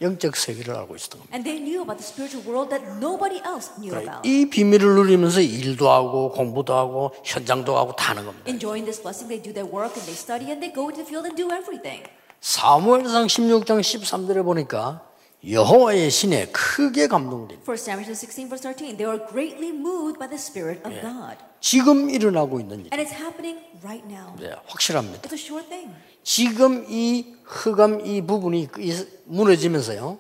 영적 0.00 0.36
세계를 0.36 0.74
알고 0.74 0.96
있었던 0.96 1.20
겁니다. 1.20 1.34
And 1.36 1.44
they 1.44 1.60
knew 1.60 1.82
about 1.82 1.98
the 2.00 2.06
spiritual 2.06 2.46
world 2.48 2.70
that 2.70 2.84
nobody 2.98 3.40
else 3.44 3.70
knew 3.76 3.92
about. 3.92 4.26
이 4.26 4.48
비밀을 4.48 4.94
누리면서 4.94 5.40
일도 5.40 5.90
하고 5.90 6.32
공부도 6.32 6.74
하고 6.74 7.12
현장도 7.24 7.76
하고 7.76 7.94
다 7.94 8.10
하는 8.10 8.24
겁니다. 8.24 8.48
Enjoying 8.48 8.84
this 8.84 9.00
blessing, 9.00 9.28
they 9.28 9.42
do 9.42 9.52
their 9.52 9.68
work 9.68 9.92
and 9.92 10.06
they 10.08 10.16
study 10.16 10.48
and 10.48 10.60
they 10.60 10.72
go 10.72 10.88
into 10.88 11.04
the 11.04 11.08
field 11.08 11.28
and 11.28 11.36
do 11.36 11.52
everything. 11.52 12.04
사무엘상 12.40 13.26
16장 13.26 13.80
13절에 13.80 14.42
보니까 14.42 15.04
여호와의 15.46 16.10
신에 16.10 16.46
크게 16.48 17.06
감동됩니다. 17.08 17.62
For 17.62 17.76
Samuel 17.76 18.14
16, 18.14 18.48
verse 18.48 18.60
13, 18.60 18.96
they 18.96 19.08
were 19.08 19.24
greatly 19.28 19.72
moved 19.72 20.18
by 20.18 20.28
the 20.28 20.36
Spirit 20.40 20.80
of 20.84 20.92
God. 21.00 21.36
지금 21.60 22.10
일어나고 22.10 22.60
있는 22.60 22.84
일. 22.84 22.90
And 22.92 23.00
it's 23.00 23.12
happening 23.12 23.60
right 23.84 24.04
now. 24.08 24.36
네, 24.38 24.52
확실합니다. 24.66 25.28
It's 25.28 25.32
a 25.32 25.40
sure 25.40 25.64
thing. 25.66 25.92
지금 26.22 26.84
이 26.88 27.34
흑암 27.44 28.06
이 28.06 28.22
부분이 28.22 28.68
이 28.78 29.06
무너지면서요. 29.24 30.18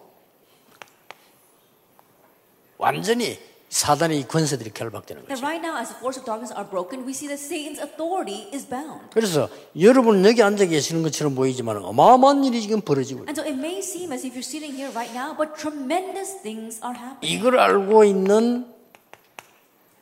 완전히 2.78 3.38
사단의 3.68 4.18
이 4.20 4.26
권세들이 4.26 4.70
결박되는 4.72 5.26
거죠. 5.26 5.40
right 5.44 5.64
now, 5.64 5.78
as 5.78 5.90
the 5.90 5.98
force 5.98 6.18
of 6.18 6.24
darkness 6.26 6.50
are 6.52 6.68
broken, 6.68 7.06
we 7.06 7.12
see 7.12 7.28
that 7.28 7.38
Satan's 7.38 7.78
authority 7.78 8.50
is 8.52 8.66
bound. 8.66 9.10
그래서 9.14 9.48
여러분은 9.78 10.24
여기 10.24 10.42
앉아 10.42 10.64
계시는 10.66 11.02
것처럼 11.04 11.36
보이지만 11.36 11.76
어마어마한 11.76 12.42
일이 12.44 12.60
지금 12.62 12.80
벌어지고 12.80 13.22
있어요. 13.22 13.28
And 13.30 13.38
so 13.38 13.46
it 13.46 13.56
may 13.56 13.78
seem 13.78 14.12
as 14.12 14.26
if 14.26 14.34
you're 14.34 14.42
sitting 14.42 14.74
here 14.74 14.90
right 14.92 15.14
now, 15.14 15.36
but 15.36 15.54
tremendous 15.54 16.42
things 16.42 16.80
are 16.82 16.98
happening. 16.98 17.30
이걸 17.30 17.60
알고 17.60 18.02
있는 18.02 18.66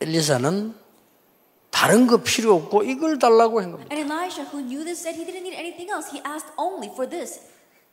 엘리사는 0.00 0.74
다른 1.78 2.08
거 2.08 2.16
필요 2.16 2.56
없고 2.56 2.82
이걸 2.82 3.20
달라고 3.20 3.60
한 3.62 3.70
겁니다. 3.70 3.94
And 3.94 4.02
Elijah, 4.12 4.42
who 4.50 4.58
knew 4.66 4.82
this, 4.82 4.98
said 4.98 5.14
he 5.14 5.24
didn't 5.24 5.46
need 5.46 5.54
anything 5.54 5.88
else. 5.94 6.10
He 6.10 6.20
asked 6.26 6.50
only 6.58 6.90
for 6.90 7.08
this. 7.08 7.38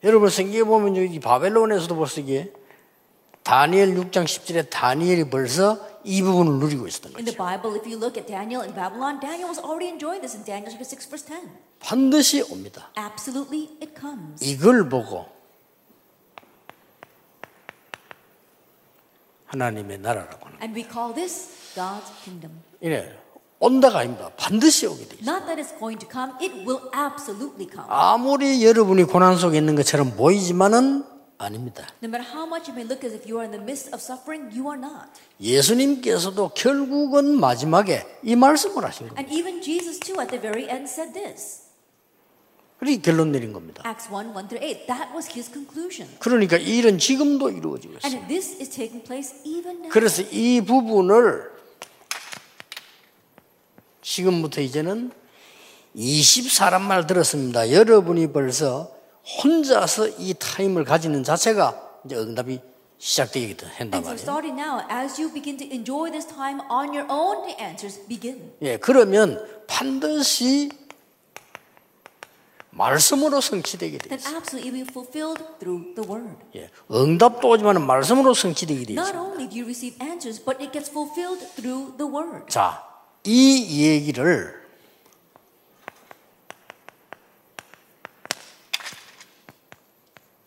여러분 0.04 0.30
성경에 0.30 0.64
보면 0.64 0.98
여기 0.98 1.20
바벨론에서도 1.20 1.96
벌써 1.96 2.20
이게 2.22 2.52
다니엘 3.44 3.94
6장 3.94 4.26
10절에 4.26 4.72
다니엘이 4.72 5.30
벌써 5.30 5.78
이 6.04 6.24
부분을 6.24 6.54
누리고 6.66 6.88
있었던 6.88 7.14
In 7.16 7.26
the 7.26 7.38
거죠. 7.38 7.38
Bible, 7.38 7.78
if 7.78 7.86
you 7.86 8.02
look 8.02 8.18
at 8.18 8.26
Daniel 8.26 8.66
in 8.66 8.74
Babylon, 8.74 9.20
Daniel 9.22 9.54
was 9.54 9.62
already 9.62 9.94
enjoying 9.94 10.18
this 10.20 10.34
in 10.34 10.42
Daniel 10.44 10.74
chapter 10.74 10.82
6, 10.82 11.06
verse 11.06 11.26
10. 11.30 11.46
반드시 11.80 12.42
옵니다. 12.42 12.90
Absolutely, 12.98 13.70
it 13.86 13.94
comes. 13.94 14.42
이걸 14.42 14.90
보고 14.90 15.30
하나님의 19.46 20.00
나라라고 20.00 20.48
하는 20.48 20.58
And 20.60 20.74
we 20.74 20.82
call 20.82 21.14
this 21.14 21.54
God's 21.78 22.10
kingdom. 22.26 22.66
이래 22.82 23.25
온다가 23.66 24.00
아닙니다. 24.00 24.30
반드시 24.38 24.86
오게 24.86 25.08
돼 25.08 25.18
있어요. 25.20 25.36
Not 25.36 25.46
that 25.48 25.62
it's 25.62 25.78
going 25.80 26.00
to 26.00 26.08
come, 26.10 26.34
it 26.40 26.54
will 26.66 26.82
absolutely 26.94 27.68
come. 27.68 27.88
아무리 27.90 28.64
여러분이 28.64 29.06
고난 29.06 29.38
속에 29.38 29.58
있는 29.58 29.76
것처럼 29.76 30.16
보이지만은 30.16 31.04
아닙니다. 31.38 31.88
No 32.04 32.08
matter 32.08 32.24
how 32.24 32.46
much 32.46 32.70
you 32.70 32.76
may 32.78 32.86
look 32.86 33.04
as 33.04 33.14
if 33.16 33.26
you 33.28 33.42
are 33.42 33.46
in 33.46 33.52
the 33.52 33.62
midst 33.62 33.90
of 33.90 34.02
suffering, 34.02 34.54
you 34.56 34.70
are 34.70 34.80
not. 34.80 35.10
예수님께서도 35.42 36.50
결국은 36.50 37.40
마지막에 37.40 38.06
이 38.24 38.36
말씀을 38.36 38.86
하신 38.86 39.10
겁니다. 39.10 39.20
And 39.20 39.34
even 39.34 39.62
Jesus, 39.62 40.00
too, 40.00 40.22
at 40.22 40.30
the 40.30 40.40
very 40.40 40.70
end 40.70 40.86
said 40.88 41.14
this 41.14 41.66
그렇게 42.78 43.02
결론 43.02 43.32
내린 43.32 43.52
겁니다. 43.52 43.84
Acts 43.86 44.12
1 44.14 44.36
1 44.36 44.48
through 44.48 44.62
8. 44.62 44.86
That 44.88 45.10
was 45.16 45.32
his 45.32 45.52
conclusion. 45.52 46.14
그러니까 46.20 46.58
이 46.58 46.78
일은 46.78 47.00
지금도 47.00 47.50
이루어지고 47.50 47.98
있어요. 47.98 48.14
And 48.14 48.28
this 48.28 48.62
is 48.62 48.70
taking 48.70 49.04
place 49.04 49.34
even 49.44 49.78
now. 49.78 49.90
그래서 49.90 50.22
이 50.30 50.62
부분을 50.62 51.55
지금부터 54.10 54.62
이제는 54.62 55.12
20사람 55.96 56.82
말 56.82 57.08
들었습니다. 57.08 57.72
여러분이 57.72 58.32
벌써 58.32 58.92
혼자서 59.44 60.10
이 60.20 60.36
타임을 60.38 60.84
가지는 60.86 61.24
자체가 61.24 61.82
이제 62.06 62.16
응답이 62.16 62.60
시작되게 63.00 63.58
한단 63.78 64.04
말이에요. 64.04 64.16
starting 64.22 64.60
now, 64.62 64.80
as 64.92 65.20
you 65.20 65.34
begin 65.34 65.58
to 65.58 65.68
enjoy 65.72 66.12
this 66.12 66.28
time 66.28 66.60
on 66.70 66.90
your 66.94 67.08
own, 67.12 67.48
the 67.48 67.58
answers 67.60 68.00
begin. 68.08 68.54
예, 68.62 68.78
그러면 68.78 69.44
반드시 69.68 70.70
말씀으로 72.70 73.42
성취되게 73.42 73.98
돼 73.98 74.10
Then 74.10 74.20
있어요. 74.20 74.38
absolutely 74.38 74.72
will 74.72 74.86
be 74.86 74.92
fulfilled 74.92 75.44
through 75.60 75.96
the 75.96 76.08
word. 76.08 76.38
예, 76.56 76.70
응답도 76.92 77.50
오지만 77.50 77.82
말씀으로 77.86 78.34
성취되게 78.36 78.86
돼 78.86 78.94
Not 78.94 79.10
있어요. 79.10 79.22
only 79.32 79.50
do 79.50 79.56
you 79.58 79.66
receive 79.66 79.98
answers, 80.04 80.44
but 80.44 80.62
it 80.62 80.72
gets 80.72 80.92
fulfilled 80.92 81.42
through 81.56 81.98
the 81.98 82.06
word. 82.06 82.46
자, 82.50 82.85
이 83.26 83.88
얘기를 83.88 84.54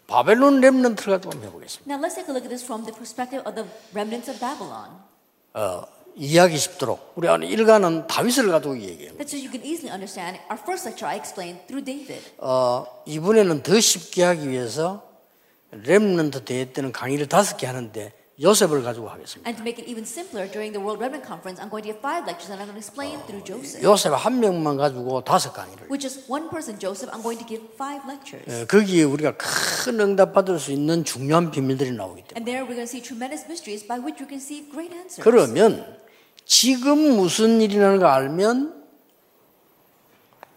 바벨론 0.07 0.61
렘넌트를 0.61 1.15
가지고 1.15 1.33
한번 1.33 1.49
해보겠습니다. 1.49 1.93
Now 1.93 2.03
let's 2.03 2.15
take 2.15 2.29
a 2.29 2.35
look 2.35 2.45
at 2.45 2.49
this 2.49 2.65
from 2.65 2.85
the 2.85 2.95
perspective 2.97 3.45
of 3.47 3.55
the 3.55 3.69
remnants 3.93 4.31
of 4.31 4.41
Babylon. 4.41 4.91
어, 5.53 5.85
이해하기 6.17 6.57
쉽도록 6.57 7.13
우리 7.15 7.29
안에 7.29 7.47
일가는 7.47 8.07
다윗을 8.07 8.49
가지고 8.51 8.81
얘기해요. 8.81 9.13
That's 9.19 9.35
so 9.35 9.39
you 9.39 9.51
can 9.51 9.63
easily 9.63 9.93
understand. 9.93 10.41
Our 10.51 10.59
first 10.63 10.89
lecture 10.89 11.07
I 11.07 11.19
explained 11.19 11.67
through 11.67 11.85
David. 11.85 12.25
어, 12.39 12.87
이번에는 13.07 13.63
더 13.63 13.79
쉽게 13.79 14.25
하기 14.25 14.49
위해서 14.49 15.07
렘넌트 15.73 16.45
대회 16.45 16.73
때는 16.73 16.91
강의를 16.93 17.29
다섯 17.29 17.59
개 17.59 17.67
하는데 17.67 18.13
요셉을 18.41 18.83
가지고 18.85 19.09
하겠습니다. 19.09 19.49
And 19.49 19.59
to 19.59 19.63
make 19.67 19.83
it 19.83 19.91
even 19.91 20.07
simpler, 20.07 20.47
during 20.47 20.71
the 20.71 20.79
World 20.79 21.03
Remnant 21.03 21.27
Conference, 21.27 21.59
I'm 21.59 21.67
going 21.67 21.83
to 21.83 21.91
give 21.91 21.99
five 21.99 22.23
lectures 22.23 22.55
and 22.55 22.63
I'm 22.63 22.71
going 22.71 22.79
to 22.79 22.85
explain 22.85 23.19
through 23.27 23.43
Joseph. 23.43 23.83
요셉 23.83 24.15
한 24.15 24.39
명만 24.39 24.77
가지고 24.79 25.25
다섯 25.27 25.51
강의를. 25.53 25.91
With 25.91 25.99
just 25.99 26.31
one 26.31 26.47
person, 26.49 26.79
Joseph, 26.79 27.11
I'm 27.11 27.23
going 27.23 27.43
to 27.43 27.47
give 27.47 27.67
five 27.75 28.07
lectures. 28.07 28.47
어, 28.47 28.67
거기에 28.71 29.03
우리가 29.03 29.35
큰 29.37 29.99
응답 29.99 30.33
받을 30.33 30.59
수 30.61 30.71
있는 30.71 31.03
중요한 31.03 31.51
비밀들이 31.51 31.91
나오기 31.91 32.31
때문에. 32.31 32.39
And 32.39 32.47
there 32.47 32.63
we're 32.63 32.79
going 32.79 32.87
to 32.87 32.91
see 32.91 33.03
tremendous 33.03 33.43
mysteries 33.51 33.83
by 33.83 33.99
which 33.99 34.23
we 34.23 34.31
can 34.31 34.39
receive 34.39 34.71
great 34.71 34.95
answers. 34.95 35.19
그러면 35.19 35.83
지금 36.47 37.19
무슨 37.19 37.61
일이 37.61 37.77
나는 37.77 37.99
거 37.99 38.07
알면 38.07 38.78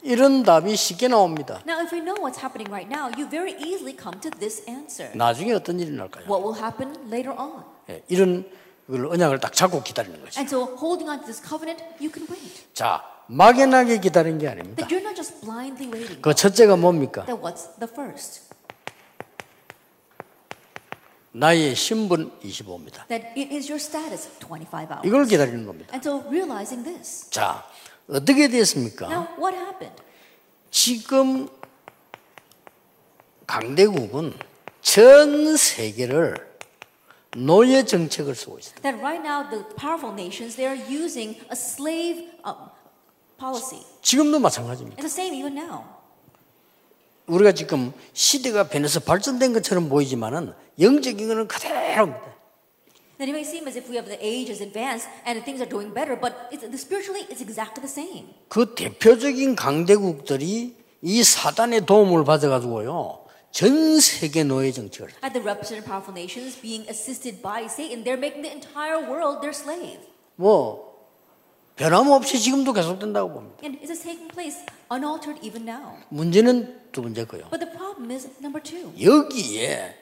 이런 0.03 0.43
답이 0.43 0.75
쉽게 0.75 1.07
나옵니다. 1.07 1.61
Now, 1.67 1.79
if 1.79 1.93
we 1.93 2.01
know 2.01 2.15
what's 2.21 2.39
happening 2.41 2.69
right 2.71 2.89
now, 2.89 3.11
you 3.17 3.29
very 3.29 3.53
easily 3.61 3.95
come 3.95 4.19
to 4.21 4.29
this 4.39 4.63
answer. 4.67 5.15
나중에 5.15 5.53
어떤 5.53 5.79
일이 5.79 5.91
날까요? 5.91 6.25
What 6.25 6.41
will 6.43 6.57
happen 6.57 6.95
later 7.11 7.37
on? 7.37 7.63
예, 7.89 8.01
이런 8.07 8.49
걸 8.89 9.05
언약을 9.05 9.39
딱 9.39 9.53
잡고 9.53 9.83
기다리는 9.83 10.19
거죠. 10.19 10.39
And 10.39 10.49
so, 10.49 10.75
holding 10.77 11.09
on 11.09 11.19
to 11.19 11.25
this 11.25 11.41
covenant, 11.41 11.83
you 12.01 12.11
can 12.11 12.27
wait. 12.29 12.63
자, 12.73 13.03
막연하게 13.27 13.99
기다리는 13.99 14.39
게 14.39 14.47
아닙니다. 14.47 14.75
That 14.75 14.93
you're 14.93 15.05
not 15.05 15.15
just 15.15 15.39
blindly 15.41 15.87
waiting. 15.91 16.21
그 16.21 16.33
첫째가 16.33 16.75
뭡니까? 16.77 17.25
That 17.25 17.41
what's 17.41 17.69
the 17.79 17.89
first? 17.91 18.49
나의 21.33 21.75
신분 21.75 22.31
25입니다. 22.43 23.07
That 23.07 23.25
it 23.37 23.55
is 23.55 23.71
your 23.71 23.79
status 23.79 24.27
25 24.39 24.91
hours. 24.91 25.07
이걸 25.07 25.25
기다리는 25.25 25.65
겁니다. 25.65 25.93
And 25.93 26.03
so, 26.03 26.27
realizing 26.27 26.83
this. 26.83 27.29
자, 27.29 27.63
어떻게 28.09 28.47
됐습니까? 28.47 29.07
Now, 29.07 29.27
what 29.37 29.55
happened? 29.57 30.01
지금 30.69 31.49
강대국은 33.47 34.33
전 34.81 35.55
세계를 35.57 36.51
노예 37.37 37.83
정책을 37.85 38.35
쓰고 38.35 38.59
있습니다. 38.59 38.81
That 38.81 39.01
right 39.01 39.25
now, 39.25 39.49
the 39.49 39.63
powerful 39.75 40.13
nations, 40.13 40.55
they 40.55 40.67
are 40.67 40.77
using 40.91 41.39
a 41.45 41.53
slave 41.53 42.27
um, 42.45 42.69
policy. 43.37 43.83
지금도 44.01 44.39
마찬가지입니다. 44.39 45.01
It's 45.01 45.13
the 45.13 45.27
same 45.27 45.37
even 45.37 45.57
now. 45.57 45.83
우리가 47.27 47.53
지금 47.53 47.93
시대가 48.13 48.67
변해서 48.67 48.99
발전된 48.99 49.53
것처럼 49.53 49.87
보이지만은 49.87 50.53
영적인 50.79 51.27
것은 51.27 51.47
그대로입니다. 51.47 52.40
That 53.21 53.29
it 53.29 53.33
may 53.33 53.43
seem 53.43 53.67
as 53.67 53.75
if 53.75 53.87
we 53.87 53.97
have 53.97 54.07
the 54.07 54.17
age 54.17 54.49
is 54.49 54.61
advanced 54.61 55.07
and 55.27 55.45
things 55.45 55.61
are 55.61 55.69
doing 55.69 55.93
better, 55.93 56.15
but 56.15 56.49
it's, 56.51 56.67
the 56.67 56.75
spiritually, 56.75 57.21
it's 57.29 57.39
exactly 57.39 57.79
the 57.79 57.87
same. 57.87 58.33
그 58.49 58.73
대표적인 58.73 59.55
강대국들이 59.55 60.75
이 61.03 61.23
사단의 61.23 61.85
도움을 61.85 62.23
받아가지고요 62.23 63.23
전 63.51 63.99
세계 63.99 64.43
노예 64.43 64.71
정책을 64.71 65.09
At 65.23 65.33
the 65.33 65.43
represented 65.45 65.85
powerful 65.85 66.17
nations 66.17 66.59
being 66.59 66.89
assisted 66.89 67.43
by 67.43 67.67
Satan, 67.67 68.03
they're 68.03 68.17
making 68.17 68.41
the 68.41 68.49
entire 68.49 68.97
world 68.97 69.41
their 69.41 69.53
slave. 69.53 70.01
뭐 70.35 70.89
변함없이 71.75 72.39
지금도 72.39 72.73
계속된다고 72.73 73.33
봅니다. 73.33 73.57
And 73.61 73.77
it's 73.85 74.01
taking 74.01 74.33
place 74.33 74.65
unaltered 74.91 75.37
even 75.45 75.69
now. 75.69 75.93
문제는 76.09 76.89
두 76.91 77.03
번째고요. 77.03 77.53
But 77.53 77.61
the 77.61 77.69
problem 77.69 78.09
is 78.09 78.25
number 78.41 78.57
two. 78.57 78.89
여기에 78.97 80.00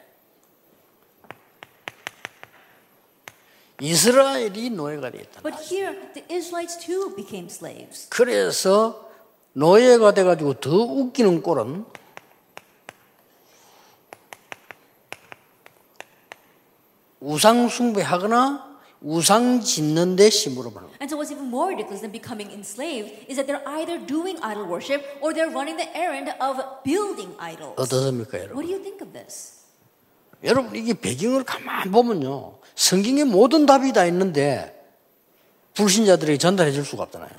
이스라엘이 3.81 4.71
노예가 4.71 5.09
되었다. 5.11 5.41
But 5.41 5.57
here, 5.63 5.95
the 6.13 6.25
Israelites 6.29 6.77
too 6.77 7.15
became 7.15 7.47
slaves. 7.47 8.09
그래서 8.09 9.09
노예가 9.53 10.13
돼 10.13 10.23
가지고 10.23 10.53
더 10.55 10.69
웃기는 10.71 11.41
꼴은 11.41 11.85
우상 17.21 17.67
숭배하거나 17.67 18.69
우상 19.01 19.61
짓는 19.61 20.15
데 20.15 20.29
하는 20.29 20.73
거예요. 20.73 20.89
And 21.01 21.07
so 21.07 21.17
what's 21.17 21.31
even 21.31 21.47
more 21.47 21.71
ridiculous 21.71 22.01
than 22.01 22.11
becoming 22.11 22.51
enslaved 22.51 23.27
is 23.27 23.35
that 23.35 23.47
they're 23.47 23.63
either 23.79 23.97
doing 23.97 24.37
idol 24.43 24.67
worship 24.67 25.03
or 25.21 25.33
they're 25.33 25.51
running 25.51 25.77
the 25.77 25.87
errand 25.95 26.31
of 26.39 26.59
building 26.83 27.35
idols. 27.39 27.75
어떻습니까, 27.77 28.39
여러분? 28.39 28.55
What 28.55 28.67
do 28.67 28.71
you 28.71 28.79
think 28.83 29.01
of 29.01 29.13
this? 29.13 29.58
여러분 30.43 30.75
이게 30.75 30.93
배경을 30.93 31.43
가만 31.43 31.91
보면요 31.91 32.59
성경의 32.75 33.25
모든 33.25 33.65
답이 33.65 33.91
다 33.93 34.05
있는데 34.05 34.75
불신자들에게 35.73 36.37
전달해 36.37 36.71
줄 36.71 36.83
수가 36.83 37.03
없잖아요. 37.03 37.29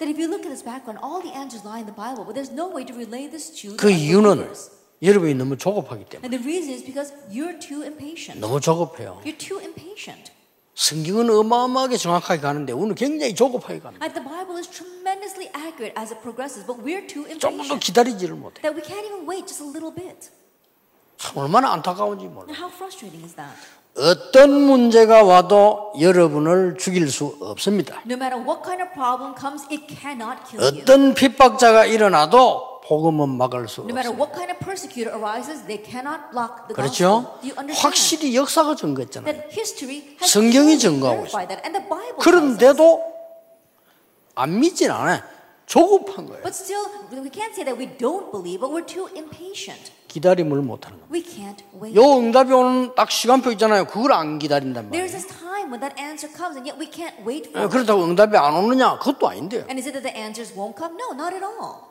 그 3.76 3.90
이유는. 3.90 4.52
여러분이 5.02 5.34
너무 5.34 5.56
조급하기 5.58 6.04
때문에. 6.06 6.28
너무 8.40 8.60
조급해요. 8.60 9.20
성경은 10.74 11.28
어마어마하게 11.28 11.96
정확하게 11.98 12.40
가는데 12.40 12.72
우리는 12.72 12.94
굉장히 12.94 13.34
조급하게 13.34 13.80
갑니다. 13.80 14.04
And 14.06 14.14
the 14.14 14.24
Bible 14.24 14.56
is 14.56 14.68
tremendously 14.70 15.50
accurate 15.54 15.92
as 15.98 16.12
it 16.12 16.22
progresses, 16.22 16.64
but 16.64 16.80
we're 16.80 17.06
too 17.06 17.28
조금 17.38 17.66
더. 17.68 17.78
기다리지를 17.78 18.36
못해. 18.36 18.62
That 18.62 18.72
we 18.72 18.80
can't 18.80 19.04
even 19.04 19.28
wait 19.28 19.46
just 19.46 19.62
a 19.62 19.68
little 19.68 19.92
bit. 19.92 20.30
참 21.20 21.36
얼마나 21.36 21.72
안타까운지 21.72 22.26
몰라. 22.26 22.46
어떤 23.96 24.50
문제가 24.50 25.22
와도 25.22 25.92
여러분을 26.00 26.78
죽일 26.78 27.10
수 27.10 27.36
없습니다. 27.40 28.00
No 28.06 28.16
kind 28.64 28.82
of 28.82 28.90
comes. 29.38 29.66
어떤 30.58 31.12
핍박자가 31.12 31.84
일어나도 31.84 32.80
복음은 32.84 33.28
막을 33.36 33.68
수 33.68 33.82
No 33.82 33.92
없습니다. 33.92 34.10
what 34.18 34.32
kind 34.32 34.50
of 34.50 34.58
arises, 35.14 35.66
they 35.66 35.84
cannot 35.84 36.30
block 36.32 36.66
the 36.68 36.74
그렇죠? 36.74 37.38
확실히 37.76 38.34
역사가 38.34 38.74
증거했잖아요. 38.76 39.42
성경이 40.24 40.78
증거하고 40.78 41.24
us. 41.24 41.36
그런데도 42.18 43.04
안 44.36 44.58
믿진 44.58 44.90
않아요. 44.90 45.20
조급한 45.70 46.26
거예요. 46.26 46.42
But 46.42 46.50
still, 46.52 46.82
we 47.14 47.30
can't 47.30 47.54
say 47.54 47.62
that 47.62 47.78
we 47.78 47.86
don't 47.86 48.32
believe, 48.34 48.58
but 48.58 48.74
we're 48.74 48.84
too 48.84 49.06
impatient. 49.14 49.92
기다림을 50.08 50.62
못 50.62 50.84
하는 50.84 50.98
겁니다. 50.98 51.06
We 51.14 51.22
can't 51.22 51.62
wait. 51.80 51.94
요 51.94 52.18
응답이 52.18 52.52
오는 52.52 52.92
딱 52.96 53.08
시간표 53.08 53.52
있잖아요. 53.52 53.84
그걸 53.86 54.12
안 54.12 54.40
기다린단 54.40 54.90
There's 54.90 55.14
말이에요. 55.14 55.14
this 55.14 55.26
time 55.30 55.70
when 55.70 55.78
that 55.78 55.94
answer 55.94 56.26
comes, 56.26 56.58
and 56.58 56.66
yet 56.66 56.74
we 56.74 56.90
can't 56.90 57.14
wait 57.22 57.46
for 57.54 57.62
예, 57.62 57.66
it. 57.66 57.70
그렇다고 57.70 58.02
응답이 58.02 58.36
안 58.36 58.52
오느냐? 58.54 58.98
그것도 58.98 59.28
아닌데요. 59.28 59.62
And 59.70 59.78
is 59.78 59.86
it 59.86 59.94
that 59.94 60.02
the 60.02 60.10
answers 60.10 60.50
won't 60.58 60.74
come? 60.74 60.98
No, 60.98 61.14
not 61.14 61.30
at 61.30 61.46
all. 61.46 61.86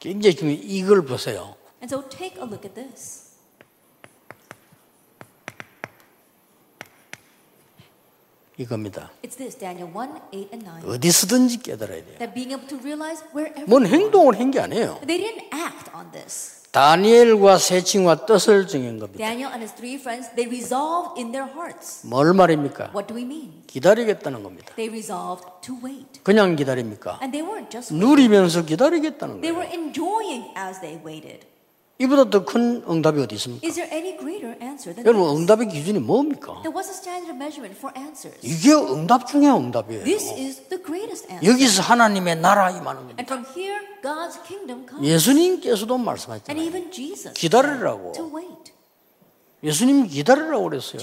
굉장히 0.00 0.34
중요해. 0.34 0.58
이걸 0.58 1.04
보세요. 1.06 1.54
And 1.78 1.86
so 1.86 2.02
take 2.10 2.42
a 2.42 2.44
look 2.44 2.66
at 2.66 2.74
this. 2.74 3.23
이겁니다. 8.56 9.10
It's 9.22 9.36
this 9.36 9.58
Daniel 9.58 9.90
1 9.92 10.10
8 10.32 10.48
and 10.52 10.64
9. 10.64 10.84
어디서든지 10.94 11.58
깨달아야 11.62 12.04
돼요. 12.04 12.18
That 12.18 12.34
being 12.34 12.52
able 12.54 12.68
to 12.68 12.78
realize 12.78 13.24
wherever. 13.34 13.64
뭔. 13.66 13.86
행동을 13.86 14.38
한 14.38 14.50
게 14.50 14.60
아니에요. 14.60 15.00
They 15.06 15.18
didn't 15.18 15.52
act 15.52 15.90
on 15.94 16.10
this. 16.12 16.62
다니엘과 16.70 17.58
세 17.58 17.82
친구가 17.82 18.26
뜻을 18.26 18.66
정한 18.66 18.98
겁니다. 18.98 19.18
Daniel 19.18 19.52
and 19.54 19.62
his 19.62 19.74
three 19.74 19.94
friends, 19.94 20.34
they 20.34 20.50
resolved 20.50 21.14
in 21.20 21.30
their 21.30 21.46
hearts. 21.50 22.04
뭘 22.06 22.34
말입니까? 22.34 22.90
What 22.94 23.06
do 23.06 23.14
we 23.16 23.22
mean? 23.22 23.62
기다리겠다는 23.68 24.42
겁니다. 24.42 24.74
They 24.74 24.90
resolved 24.90 25.46
to 25.62 25.76
wait. 25.84 26.20
그냥 26.24 26.56
기다립니까? 26.56 27.18
And 27.22 27.30
they 27.30 27.46
weren't 27.46 27.70
just 27.70 27.94
누리면서 27.94 28.64
기다리겠다는 28.64 29.40
they 29.40 29.54
거예요. 29.54 29.70
이보다 31.98 32.28
더 32.28 32.44
큰 32.44 32.82
응답이 32.88 33.20
어디 33.22 33.36
있습니까? 33.36 33.66
여러분? 35.04 35.36
응답의 35.36 35.68
기준이 35.68 36.00
뭡니까? 36.00 36.60
이게 38.42 38.72
응답 38.72 39.26
중에 39.28 39.46
응답이에요. 39.48 40.02
This 40.04 40.28
is 40.32 40.62
the 40.68 40.82
greatest 40.82 41.30
answer. 41.30 41.52
여기서 41.52 41.82
하나님의 41.82 42.36
나라 42.40 42.70
임하는 42.70 43.02
겁니다. 43.02 43.22
And 43.22 43.32
from 43.32 43.46
here, 43.56 43.78
God's 44.02 44.42
kingdom 44.44 44.86
comes. 44.88 45.06
예수님께서도 45.08 45.96
말씀하셨잖아요. 45.98 46.72
기다리라고. 47.34 48.12
예수님이 49.62 50.08
기다리라고 50.08 50.64
그랬어요. 50.68 51.00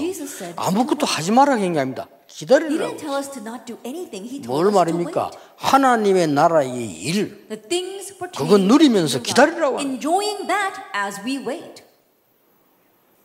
아무것도 0.58 1.06
하지 1.06 1.32
말라 1.32 1.54
아닙니다. 1.54 2.08
He 2.32 2.46
기다리라고. 2.46 2.96
didn't 2.96 2.98
tell 3.00 3.16
us 3.16 3.30
to 3.32 3.42
not 3.44 3.66
do 3.66 3.78
anything. 3.86 4.24
He 4.26 4.42
told 4.42 4.48
뭘 4.48 4.72
말입니까? 4.72 5.32
하나님의 5.58 6.28
나라의 6.28 6.90
일. 6.90 7.48
The 7.50 7.62
things 7.62 8.18
그건 8.38 8.68
누리면서. 8.68 9.22
기다리라고 9.22 9.80
하는 9.80 9.92
Enjoying 9.92 10.48
that 10.48 10.80
as 10.96 11.20
we 11.26 11.38
wait. 11.38 11.84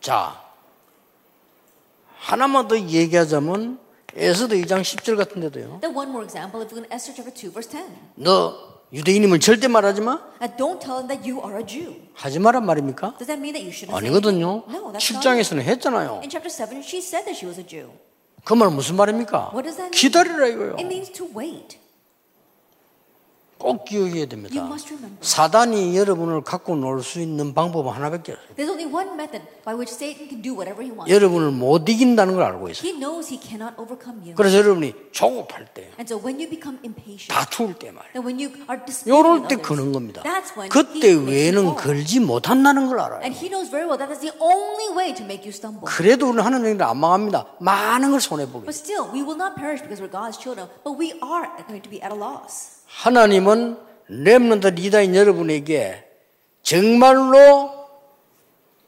자, 0.01 0.39
하나만 2.19 2.67
더 2.67 2.77
얘기하자면 2.77 3.79
에스더 4.15 4.55
2장 4.55 4.81
10절 4.81 5.15
같은 5.17 5.41
데도요. 5.41 5.79
Then 5.81 5.95
one 5.95 6.09
more 6.09 6.23
example, 6.25 6.61
if 6.61 6.73
we 6.75 6.81
go 6.81 6.87
to 6.87 6.93
Esther 6.93 7.15
chapter 7.15 7.31
2, 7.33 7.51
verse 7.53 7.69
10. 7.71 7.85
너 8.15 8.77
유대인임을 8.91 9.39
절대 9.39 9.67
말하지 9.67 10.01
마. 10.01 10.19
And 10.41 10.55
don't 10.57 10.79
tell 10.79 10.99
them 10.99 11.07
that 11.07 11.23
you 11.29 11.39
are 11.43 11.59
a 11.59 11.65
Jew. 11.65 11.95
하지 12.13 12.39
마란 12.39 12.65
말입니까? 12.65 13.15
Does 13.17 13.27
that 13.27 13.39
mean 13.39 13.53
that 13.55 13.63
you 13.63 13.71
shouldn't 13.71 13.95
say 13.95 14.03
아니거든요. 14.03 14.63
anything? 14.67 14.75
No, 14.75 14.91
that's 14.91 15.07
not. 15.13 15.23
it. 15.23 15.23
7장에서는 15.23 15.61
했잖아요. 15.63 16.21
In 18.49 18.59
chapter 18.59 18.71
7, 18.71 18.81
she 18.81 18.91
said 18.91 18.97
that 18.97 19.07
she 19.07 19.11
was 19.11 19.25
a 19.25 19.25
Jew. 19.25 19.27
그말 19.27 19.51
무슨 19.51 19.51
말입니까? 19.51 19.51
기다리라 19.91 20.47
이거요. 20.47 20.75
It 20.79 20.85
means 20.85 21.11
to 21.11 21.27
wait. 21.35 21.79
꼭 23.67 23.83
기억해야 23.85 24.15
You 24.23 24.29
됩니다. 24.29 24.63
must 24.63 24.87
remember. 24.93 25.17
사단이 25.21 25.97
여러분을 25.97 26.41
갖고 26.41 26.75
놀 26.75 27.03
수 27.03 27.19
있는 27.19 27.53
방법은 27.53 27.91
하나밖에 27.91 28.31
없어요. 28.31 28.47
There's 28.55 28.69
only 28.71 28.87
one 28.87 29.09
method 29.19 29.43
by 29.65 29.75
which 29.75 29.91
Satan 29.93 30.27
can 30.29 30.41
do 30.41 30.53
whatever 30.55 30.79
he 30.81 30.91
wants. 30.95 31.11
여러분을 31.11 31.51
못 31.51 31.87
이긴다는 31.89 32.35
걸 32.35 32.43
알고 32.43 32.69
있어요. 32.69 32.87
He 32.87 32.97
knows 32.97 33.27
he 33.27 33.39
cannot 33.41 33.75
overcome 33.75 34.23
you. 34.23 34.35
그래서 34.35 34.57
여러분이 34.59 35.11
조급할 35.11 35.67
때, 35.73 35.91
And 35.99 36.07
so 36.07 36.15
when 36.15 36.39
you 36.39 36.47
become 36.49 36.79
impatient, 36.83 37.27
다투을 37.27 37.75
때 37.75 37.91
말이에요. 37.91 38.15
and 38.15 38.23
when 38.23 38.39
you 38.39 38.55
are 38.71 38.79
dismayed 38.87 39.11
요럴 39.11 39.43
with 39.43 39.47
때 39.51 39.59
그는 39.61 39.91
겁니다. 39.91 40.23
그때 40.71 41.11
외에는. 41.13 41.75
걸지 41.75 42.19
못한다는 42.21 42.87
걸 42.87 42.99
알아요. 42.99 43.19
And 43.21 43.35
he 43.35 43.49
knows 43.51 43.67
very 43.69 43.83
well 43.83 43.99
that 43.99 44.07
is 44.13 44.23
the 44.23 44.31
only 44.39 44.95
way 44.95 45.11
to 45.13 45.23
make 45.27 45.43
you 45.43 45.51
stumble. 45.51 45.83
그래도 45.85 46.27
우리는 46.31 46.39
하나님들 46.43 46.85
안 46.85 46.95
망합니다. 46.97 47.45
많은 47.59 48.11
걸 48.11 48.21
손해보게. 48.21 48.63
But 48.65 48.77
still, 48.77 49.11
we 49.11 49.21
will 49.21 49.35
not 49.35 49.59
perish 49.59 49.83
because 49.83 49.99
we're 49.99 50.07
God's 50.11 50.39
children, 50.39 50.71
but 50.87 50.95
we 50.95 51.11
are 51.19 51.51
going 51.67 51.83
to 51.83 51.89
be 51.91 51.99
at 52.01 52.13
a 52.13 52.17
loss. 52.17 52.77
하나님은 52.97 53.77
렘넌트 54.07 54.67
리다인 54.67 55.15
여러분에게 55.15 56.03
정말로 56.63 57.77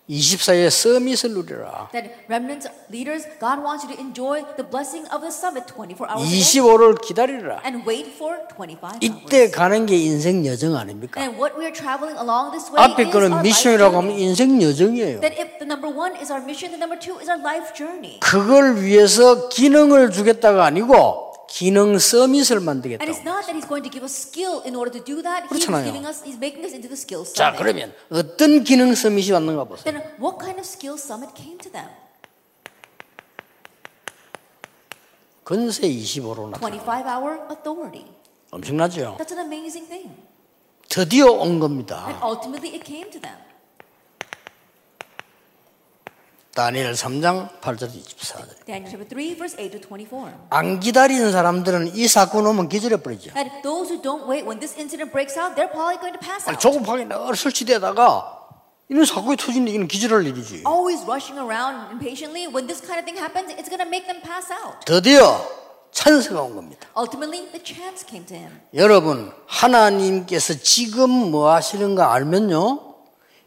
24의 0.10 0.72
서밋을 0.72 1.34
누리라. 1.36 1.90
That 1.92 2.10
remnant 2.28 2.68
leaders, 2.90 3.28
God 3.40 3.62
wants 3.62 3.86
you 3.86 3.94
to 3.94 4.02
enjoy 4.02 4.42
the 4.58 4.66
blessing 4.66 5.06
of 5.14 5.22
the 5.22 5.30
summit 5.30 5.70
24 5.70 6.10
hours 6.10 6.26
a 6.26 6.42
day 6.42 6.42
25를 6.42 7.00
기다리라. 7.00 7.62
and 7.64 7.86
wait 7.88 8.10
for 8.18 8.34
25 8.58 8.98
이때 9.02 9.38
hours. 9.46 9.52
가는 9.52 9.86
게 9.86 9.96
인생 9.96 10.44
여정 10.44 10.76
아닙니까? 10.76 11.22
And 11.22 11.38
what 11.38 11.54
we 11.54 11.70
are 11.70 11.74
traveling 11.74 12.18
along 12.18 12.50
this 12.50 12.74
way 12.74 12.82
앞에 12.82 13.12
거는 13.12 13.44
미션이라고 13.44 13.96
하면. 13.96 14.18
인생 14.18 14.60
여정이에요. 14.60 15.22
That 15.22 15.38
if 15.38 15.62
the 15.62 15.70
number 15.70 15.94
one 15.94 16.18
is 16.18 16.34
our 16.34 16.42
mission, 16.42 16.74
the 16.74 16.82
number 16.82 16.98
two 16.98 17.22
is 17.22 17.30
our 17.30 17.38
life 17.38 17.78
journey. 17.78 18.18
그걸 18.26 18.82
위해서 18.82 19.48
기능을 19.50 20.10
주겠다가 20.10 20.66
아니고 20.66 21.29
기능 21.50 21.98
서밋을 21.98 22.58
And 22.58 22.66
만들겠다고. 22.66 23.10
it's 23.10 23.24
not 23.26 23.46
that 23.46 23.56
He's 23.58 23.68
going 23.68 23.82
to 23.84 23.90
give 23.90 24.04
us 24.06 24.14
skill 24.14 24.62
in 24.66 24.76
order 24.76 24.92
to 24.94 25.02
do 25.04 25.22
that. 25.24 25.50
He's 25.50 25.66
그렇잖아요. 25.66 25.84
giving 25.84 26.06
us, 26.06 26.22
He's 26.24 26.38
making 26.38 26.64
us 26.64 26.74
into 26.74 26.88
the 26.88 26.96
skill 26.96 27.26
자, 27.26 27.50
summit. 27.52 27.58
그러면 27.58 27.94
어떤 28.14 28.64
기능 28.64 28.94
서밋이 28.94 29.32
왔는가 29.34 29.64
보세요. 29.66 29.84
Then 29.90 30.02
what 30.22 30.38
kind 30.38 30.60
of 30.62 30.66
skill 30.66 30.96
summit 30.98 31.34
came 31.36 31.58
to 31.58 31.70
them? 31.72 31.90
건세 35.44 35.90
25로 35.90 36.50
나타나. 36.52 36.78
25-hour 36.78 37.50
authority. 37.50 38.06
엄청나죠? 38.52 39.18
That's 39.18 39.34
an 39.34 39.40
amazing 39.46 39.88
thing. 39.90 40.14
드디어 40.90 41.32
온 41.32 41.60
겁니다. 41.60 42.06
And 42.08 42.20
ultimately, 42.24 42.76
it 42.78 42.86
came 42.86 43.10
to 43.12 43.20
them. 43.20 43.38
다니엘 46.60 46.92
3장 46.92 47.62
8절 47.62 47.88
24절. 47.88 48.66
Daniel 48.68 48.92
chapter 48.92 49.08
3, 49.08 49.36
verse 49.40 49.56
8 49.58 49.72
to 49.72 49.80
24. 49.80 50.34
안 50.50 50.82
기다리는 50.82 51.32
사람들은 51.32 51.96
이 51.96 52.06
사건 52.10 52.46
오면 52.48 52.68
기절해 52.68 52.98
버리죠. 52.98 53.32
And 53.34 53.50
those 53.64 53.88
who 53.88 54.02
don't 54.02 54.28
wait, 54.28 54.44
when 54.44 54.60
this 54.60 54.76
incident 54.76 55.16
breaks 55.16 55.40
out, 55.40 55.56
they're 55.56 55.72
probably 55.72 55.96
going 56.04 56.12
to 56.12 56.20
pass 56.20 56.44
out. 56.44 56.60
조급하게 56.60 57.08
늘 57.08 57.16
설치되다가 57.34 58.36
이런 58.90 59.06
사건이 59.06 59.38
터지는 59.38 59.72
이는 59.72 59.88
기절할 59.88 60.28
일이지. 60.28 60.68
Always 60.68 61.08
rushing 61.08 61.40
around 61.40 61.96
impatiently. 61.96 62.52
When 62.52 62.68
this 62.68 62.84
kind 62.84 63.00
of 63.00 63.08
thing 63.08 63.16
happens, 63.16 63.56
it's 63.56 63.72
going 63.72 63.80
to 63.80 63.88
make 63.88 64.04
them 64.04 64.20
pass 64.20 64.52
out. 64.52 64.84
드디어 64.84 65.40
찬스가 65.96 66.44
온 66.44 66.60
겁니다. 66.60 66.84
Ultimately, 66.92 67.48
the 67.56 67.64
chance 67.64 68.04
came 68.04 68.28
to 68.28 68.36
him. 68.36 68.52
여러분 68.76 69.32
하나님께서 69.48 70.60
지금 70.60 71.08
뭐 71.32 71.56
하시는가 71.56 72.12
알면요 72.12 72.84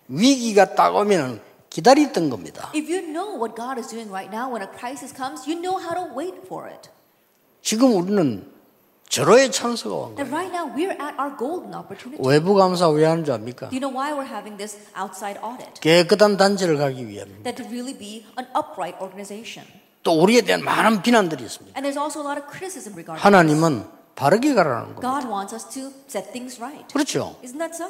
위기가 0.09 0.75
딱 0.75 0.97
오면 0.97 1.52
기다리던 1.73 2.29
겁니다. 2.29 2.71
If 2.75 2.85
you 2.93 3.01
know 3.01 3.33
what 3.33 3.57
God 3.57 3.81
is 3.81 3.89
doing 3.89 4.13
right 4.13 4.29
now, 4.29 4.53
when 4.53 4.61
a 4.61 4.69
crisis 4.69 5.09
comes, 5.17 5.49
you 5.49 5.57
know 5.57 5.81
how 5.81 5.97
to 5.97 6.05
wait 6.13 6.45
for 6.45 6.69
it. 6.69 6.91
지금 7.63 7.97
우리는 7.97 8.45
절호의 9.09 9.51
찬스가 9.51 9.95
온 9.95 10.15
And 10.19 10.29
거예요. 10.29 10.37
right 10.37 10.53
now, 10.53 10.69
we're 10.69 10.93
at 11.01 11.17
our 11.17 11.33
golden 11.37 11.73
opportunity. 11.73 12.21
외부 12.21 12.55
감사 12.55 12.89
왜 12.91 13.07
하는 13.07 13.25
줄 13.25 13.33
압니까? 13.35 13.71
Do 13.71 13.77
you 13.77 13.81
know 13.81 13.89
why 13.89 14.13
we're 14.13 14.29
having 14.29 14.57
this 14.61 14.77
outside 14.97 15.41
audit? 15.41 15.81
깨끗한 15.81 16.37
단체를 16.37 16.77
가기 16.77 17.09
위함입니다. 17.09 17.45
That 17.49 17.57
to 17.57 17.65
really 17.73 17.97
be 17.97 18.27
an 18.37 18.45
upright 18.53 19.01
organization. 19.01 19.65
또 20.03 20.21
우리에 20.21 20.43
대한 20.43 20.63
많은 20.65 21.01
비난들이 21.01 21.43
있습니다. 21.45 21.73
And 21.79 21.89
there's 21.89 21.97
also 21.97 22.21
a 22.21 22.27
lot 22.29 22.37
of 22.37 22.45
criticism 22.53 22.93
regarding. 22.93 23.21
하나님은 23.25 23.89
바르게 24.15 24.53
가라는 24.53 24.95
겁니다. 24.97 25.09
God 25.09 25.25
wants 25.29 25.55
us 25.57 25.65
to 25.73 25.89
set 26.05 26.33
things 26.37 26.61
right. 26.61 26.85
그렇죠. 26.93 27.37
Isn't 27.43 27.57
that 27.57 27.73
so? 27.73 27.89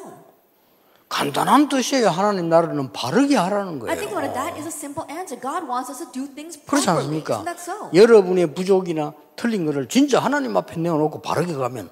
간단한 1.12 1.68
뜻이에요. 1.68 2.08
하나님 2.08 2.48
나라는 2.48 2.90
바르게 2.92 3.36
하라는 3.36 3.82
I 3.86 3.96
think 3.96 4.08
about 4.08 4.16
거예요. 4.16 4.32
it, 4.32 4.34
that 4.34 4.56
is 4.58 4.64
a 4.66 4.72
simple 4.72 5.04
answer. 5.12 5.36
God 5.38 5.68
wants 5.68 5.92
us 5.92 6.00
to 6.00 6.08
do 6.10 6.24
things 6.32 6.56
그렇지 6.64 6.86
properly. 6.88 7.04
않습니까? 7.04 7.36
Isn't 7.36 7.44
that 7.44 7.60
so? 7.60 7.90
여러분의 7.92 8.54
부족이나 8.54 9.12
틀린 9.36 9.66
것을 9.66 9.88
진짜 9.88 10.20
하나님 10.20 10.56
앞에 10.56 10.76
내어놓고 10.80 11.20
바르게 11.20 11.52
가면 11.52 11.90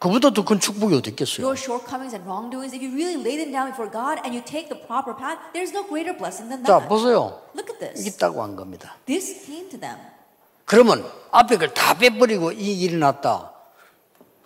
그보다 0.00 0.30
더 0.30 0.42
큰 0.44 0.58
축복이 0.58 0.96
어디 0.96 1.10
있겠어요? 1.10 1.46
Your 1.46 1.54
shortcomings 1.54 2.16
and 2.16 2.26
wrongdoings, 2.26 2.74
if 2.74 2.82
you 2.82 2.90
really 2.90 3.20
lay 3.20 3.36
them 3.38 3.52
down 3.52 3.70
before 3.70 3.86
God 3.86 4.18
and 4.26 4.32
you 4.34 4.42
take 4.42 4.66
the 4.72 4.80
proper 4.88 5.14
path, 5.14 5.38
there's 5.54 5.70
no 5.76 5.86
greater 5.86 6.16
blessing 6.16 6.48
than 6.50 6.64
자. 6.64 6.80
보세요. 6.88 7.38
Look 7.54 7.70
at 7.70 7.78
this. 7.78 8.02
있다고 8.02 8.42
한 8.42 8.56
겁니다. 8.56 8.96
This 9.06 9.44
came 9.46 9.68
to 9.70 9.78
them. 9.78 10.00
그러면 10.64 11.04
앞에 11.30 11.58
걸 11.58 11.70
다 11.74 11.94
빼버리고 11.94 12.50
이 12.52 12.80
일이 12.82 12.96
났다. 12.96 13.52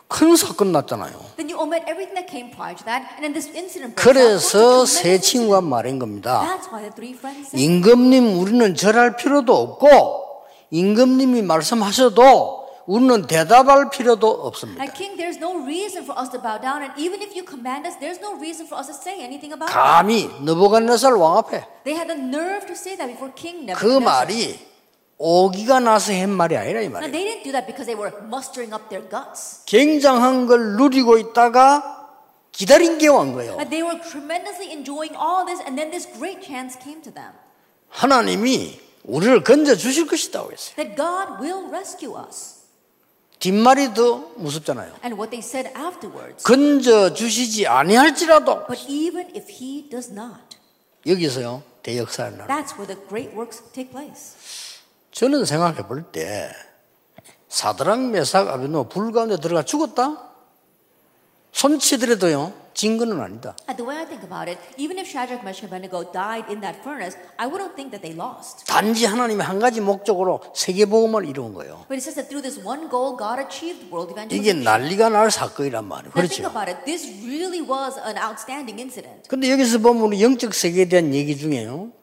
큰 0.09 0.37
사건 0.37 0.71
났잖아요. 0.73 1.13
Then 1.37 1.49
you 1.51 1.59
omit 1.59 1.83
everything 1.89 2.15
that 2.15 2.29
came 2.31 2.51
prior 2.51 2.77
to 2.77 2.85
that, 2.85 3.03
and 3.17 3.25
then 3.25 3.33
this 3.33 3.49
incident 3.51 3.97
breaks 3.97 4.05
out. 4.05 4.15
그래서 4.15 4.87
세 4.87 5.19
친구가? 5.19 5.61
말한 5.61 5.99
겁니다. 5.99 6.45
That's 6.45 6.69
why 6.71 6.83
the 6.83 6.95
three 6.95 7.15
friends 7.17 7.51
said, 7.51 7.59
임금님 7.59 8.39
우리는 8.39 8.75
절할 8.77 9.17
필요도 9.17 9.51
없고 9.57 9.89
임금님이 10.71 11.43
말씀하셔도 11.43 12.65
우리는 12.87 13.27
대답할 13.27 13.89
필요도 13.91 14.29
없습니다. 14.29 14.83
And 14.85 14.93
King, 14.95 15.17
there's 15.17 15.41
no 15.41 15.57
reason 15.65 16.05
for 16.05 16.13
us 16.21 16.29
to 16.31 16.39
bow 16.39 16.61
down, 16.61 16.85
and 16.85 16.93
even 17.01 17.23
if 17.23 17.33
you 17.35 17.43
command 17.43 17.89
us, 17.89 17.97
there's 17.99 18.21
no 18.21 18.37
reason 18.37 18.67
for 18.69 18.77
us 18.79 18.87
to 18.87 18.95
say 18.95 19.19
anything 19.25 19.57
about 19.57 19.73
it. 19.73 19.75
감히 19.75 20.29
느부갓네살 20.45 21.15
왕 21.17 21.39
앞에 21.39 21.65
They 21.89 21.97
had 21.97 22.13
the 22.13 22.21
nerve 22.21 22.67
to 22.69 22.77
say 22.77 22.95
that 23.01 23.09
before 23.09 23.33
King 23.35 23.73
그. 23.73 23.99
말이 23.99 24.61
오기가 25.19 25.81
나서 25.81 26.13
한 26.13 26.31
말이 26.31 26.57
아니라 26.57 26.81
이 26.81 26.87
Now, 26.87 27.01
말이에요. 27.01 27.13
they 27.13 27.25
didn't 27.25 27.45
do 27.45 27.53
that 27.53 27.67
because 27.67 27.87
they 27.87 27.95
were 27.99 28.13
mustering 28.27 28.75
up 28.75 28.89
their 28.91 29.07
guts. 29.09 29.63
굉장한 29.67 30.47
걸 30.47 30.77
누리고 30.77 31.19
있다가 31.19 32.09
기다린 32.53 32.99
게 32.99 33.09
온 33.09 33.33
거예요. 33.33 33.57
But 33.57 33.71
they 33.71 33.83
were 33.83 34.01
tremendously 34.03 34.71
enjoying 34.73 35.15
all 35.17 35.47
this, 35.47 35.61
and 35.63 35.77
then 35.79 35.91
this 35.91 36.07
great 36.19 36.43
chance 36.45 36.79
came 36.79 37.01
to 37.03 37.13
them 37.13 37.31
하나님이 37.91 38.81
우리를 39.05 39.45
건져 39.45 39.77
주실 39.77 40.07
것이다고 40.07 40.51
했어요. 40.53 40.75
that 40.77 40.97
God 40.97 41.39
will 41.41 41.69
rescue 41.71 42.15
us. 42.19 42.63
뒷말이 43.39 43.93
더 43.95 44.31
무섭잖아요. 44.37 44.95
And 45.05 45.15
what 45.21 45.31
they 45.31 45.39
said 45.43 45.71
afterwards, 45.79 46.43
건져 46.45 47.13
주시지 47.13 47.67
아니할지라도 47.67 48.67
but 48.67 48.83
even 48.89 49.29
if 49.37 49.47
He 49.51 49.89
does 49.91 50.11
not, 50.11 50.41
여기서요 51.07 51.63
대역사를 51.83 52.39
나. 52.39 52.47
that's 52.47 52.75
where 52.79 52.87
the 52.87 52.99
great 53.09 53.31
works 53.37 53.63
take 53.73 53.91
place. 53.93 54.35
저는 55.15 55.45
생각해 55.45 55.87
볼 55.87 56.03
때 56.11 56.51
사드랑 57.49 58.11
메삭 58.11 58.49
아베노 58.49 58.89
불 58.89 59.13
가운데 59.13 59.37
들어가 59.37 59.63
죽었다? 59.63 60.19
손치더라도요 61.53 62.53
증거는 62.75 63.21
아니다. 63.21 63.55
And 63.71 63.79
the 63.79 63.87
way 63.89 63.95
I 64.03 64.07
think 64.11 64.27
about 64.27 64.51
it, 64.51 64.59
even 64.77 64.99
if 64.99 65.07
Shadrach, 65.07 65.47
Meshach, 65.47 65.63
and 65.63 65.71
Abednego 65.71 66.03
died 66.11 66.51
in 66.51 66.59
that 66.67 66.83
furnace, 66.83 67.15
I 67.39 67.47
wouldn't 67.47 67.79
think 67.79 67.95
that 67.95 68.03
they 68.03 68.11
lost. 68.11 68.67
단지 68.67 69.07
하나님의 69.07 69.47
한 69.47 69.61
가지 69.61 69.81
목적으로 69.81 70.43
세계 70.53 70.85
복음을 70.85 71.25
이룬 71.31 71.55
거예요. 71.55 71.87
But 71.87 71.95
it 71.95 72.03
says 72.03 72.19
that 72.19 72.27
through 72.27 72.43
this 72.43 72.59
one 72.59 72.91
goal, 72.91 73.15
God 73.15 73.39
achieved 73.39 73.87
world 73.95 74.11
이게. 74.35 74.53
난리가 74.53 75.11
날 75.11 75.31
사건이란 75.31 75.87
말이에요. 75.87 76.11
그렇죠? 76.11 76.43
about 76.51 76.67
it. 76.67 76.83
This 76.83 77.07
really 77.23 77.63
was 77.63 77.95
an 78.03 78.19
outstanding 78.19 78.83
incident. 78.83 79.31
근데 79.31 79.47
여기서 79.55 79.79
보면 79.79 80.19
영적 80.19 80.51
세계에 80.53 80.91
대한 80.91 81.15
얘기 81.15 81.39
중에요. 81.39 81.95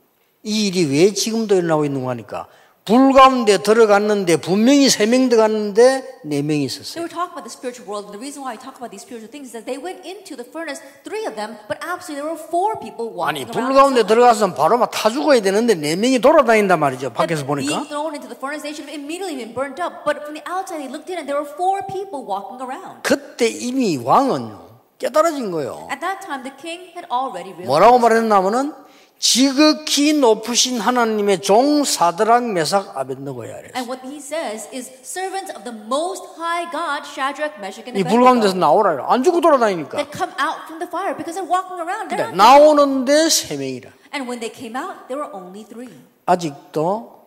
이 0.43 0.67
일이 0.67 0.85
왜 0.87 1.11
지금도 1.11 1.55
일어나고 1.55 1.83
있는 1.83 2.05
거 2.05 2.09
하니까 2.11 2.47
불 2.83 3.13
가운데 3.13 3.59
들어갔는데 3.61 4.37
분명히 4.37 4.89
세 4.89 5.05
명 5.05 5.29
들어갔는데 5.29 6.21
네 6.25 6.41
명이 6.41 6.65
있었어요. 6.65 6.97
were 6.97 7.07
talking 7.07 7.29
about 7.37 7.45
the 7.45 7.53
spiritual 7.53 7.85
world, 7.85 8.09
and 8.09 8.13
the 8.17 8.17
reason 8.17 8.41
why 8.41 8.53
I 8.53 8.57
talk 8.57 8.81
about 8.81 8.89
these 8.89 9.05
spiritual 9.05 9.29
things 9.29 9.53
is 9.53 9.53
that 9.53 9.69
they 9.69 9.77
went 9.77 10.01
into 10.01 10.33
the 10.33 10.41
furnace, 10.41 10.81
three 11.05 11.29
of 11.29 11.37
them, 11.37 11.61
but 11.69 11.77
absolutely 11.85 12.25
there 12.25 12.25
were 12.25 12.41
four 12.49 12.81
people 12.81 13.13
아니 13.21 13.45
불. 13.45 13.69
가운데. 13.69 14.01
들어가서 14.01 14.55
바로 14.57 14.81
막 14.81 14.89
타 14.89 15.13
죽어야 15.13 15.39
되는데 15.45 15.75
네 15.77 15.95
명이 15.95 16.17
돌아다닌단 16.25 16.79
말이죠. 16.81 17.13
밖에서 17.13 17.45
보니까. 17.45 17.69
being 17.69 17.85
thrown 17.85 18.17
into 18.17 18.25
the 18.25 18.35
furnace, 18.37 18.65
they 18.65 18.73
should 18.73 18.89
have 18.89 18.97
immediately 18.97 19.37
been 19.37 19.53
burnt 19.53 19.77
up. 19.77 20.01
But 20.01 20.25
from 20.25 20.33
the 20.33 20.43
outside, 20.49 20.81
they 20.81 20.89
looked 20.89 21.05
in, 21.13 21.21
and 21.21 21.29
there 21.29 21.37
were 21.37 21.45
four 21.53 21.85
people 21.85 22.25
walking 22.25 22.57
around. 22.65 23.05
그때 23.05 23.45
이미 23.45 24.01
왕은요 24.01 24.97
깨달아진 24.97 25.53
거예요. 25.53 25.85
At 25.93 26.01
that 26.01 26.25
time, 26.25 26.41
the 26.41 26.53
king 26.57 26.89
had 26.97 27.05
already 27.13 27.53
realized. 27.53 27.69
뭐라고 27.69 28.01
말했냐면은 28.01 28.73
지극히 29.21 30.13
높으신 30.13 30.79
하나님의 30.81 31.41
종 31.41 31.83
사드락 31.83 32.43
메삭 32.53 32.97
아벤노고야 32.97 33.53
그랬어요. 33.61 33.77
And 33.77 33.85
what 33.87 34.01
he 34.03 34.17
says 34.17 34.67
is, 34.73 34.89
servants 35.05 35.53
of 35.53 35.63
the 35.63 35.77
Most 35.77 36.25
High 36.41 36.65
God, 36.73 37.05
Shadrach, 37.05 37.53
Meshach, 37.61 37.85
and 37.85 37.99
이불 38.01 38.17
가운데서 38.25 38.57
Abednego, 38.57 38.59
나오라. 38.59 39.05
안 39.13 39.21
죽고 39.21 39.39
돌아다니니까. 39.39 39.97
that 40.01 40.09
come 40.11 40.33
out 40.41 40.65
from 40.65 40.81
the 40.81 40.89
fire 40.89 41.13
because 41.15 41.37
they're 41.37 41.45
walking 41.45 41.77
around. 41.77 42.09
근데 42.09 42.17
They're 42.17 42.33
not- 42.33 42.41
나오는데 42.41 43.29
세 43.29 43.55
명이라. 43.61 43.93
And 44.11 44.25
when 44.25 44.41
they 44.41 44.49
came 44.49 44.73
out, 44.75 45.05
there 45.07 45.21
were 45.21 45.29
only 45.37 45.63
three. 45.69 45.93
아직도 46.25 47.21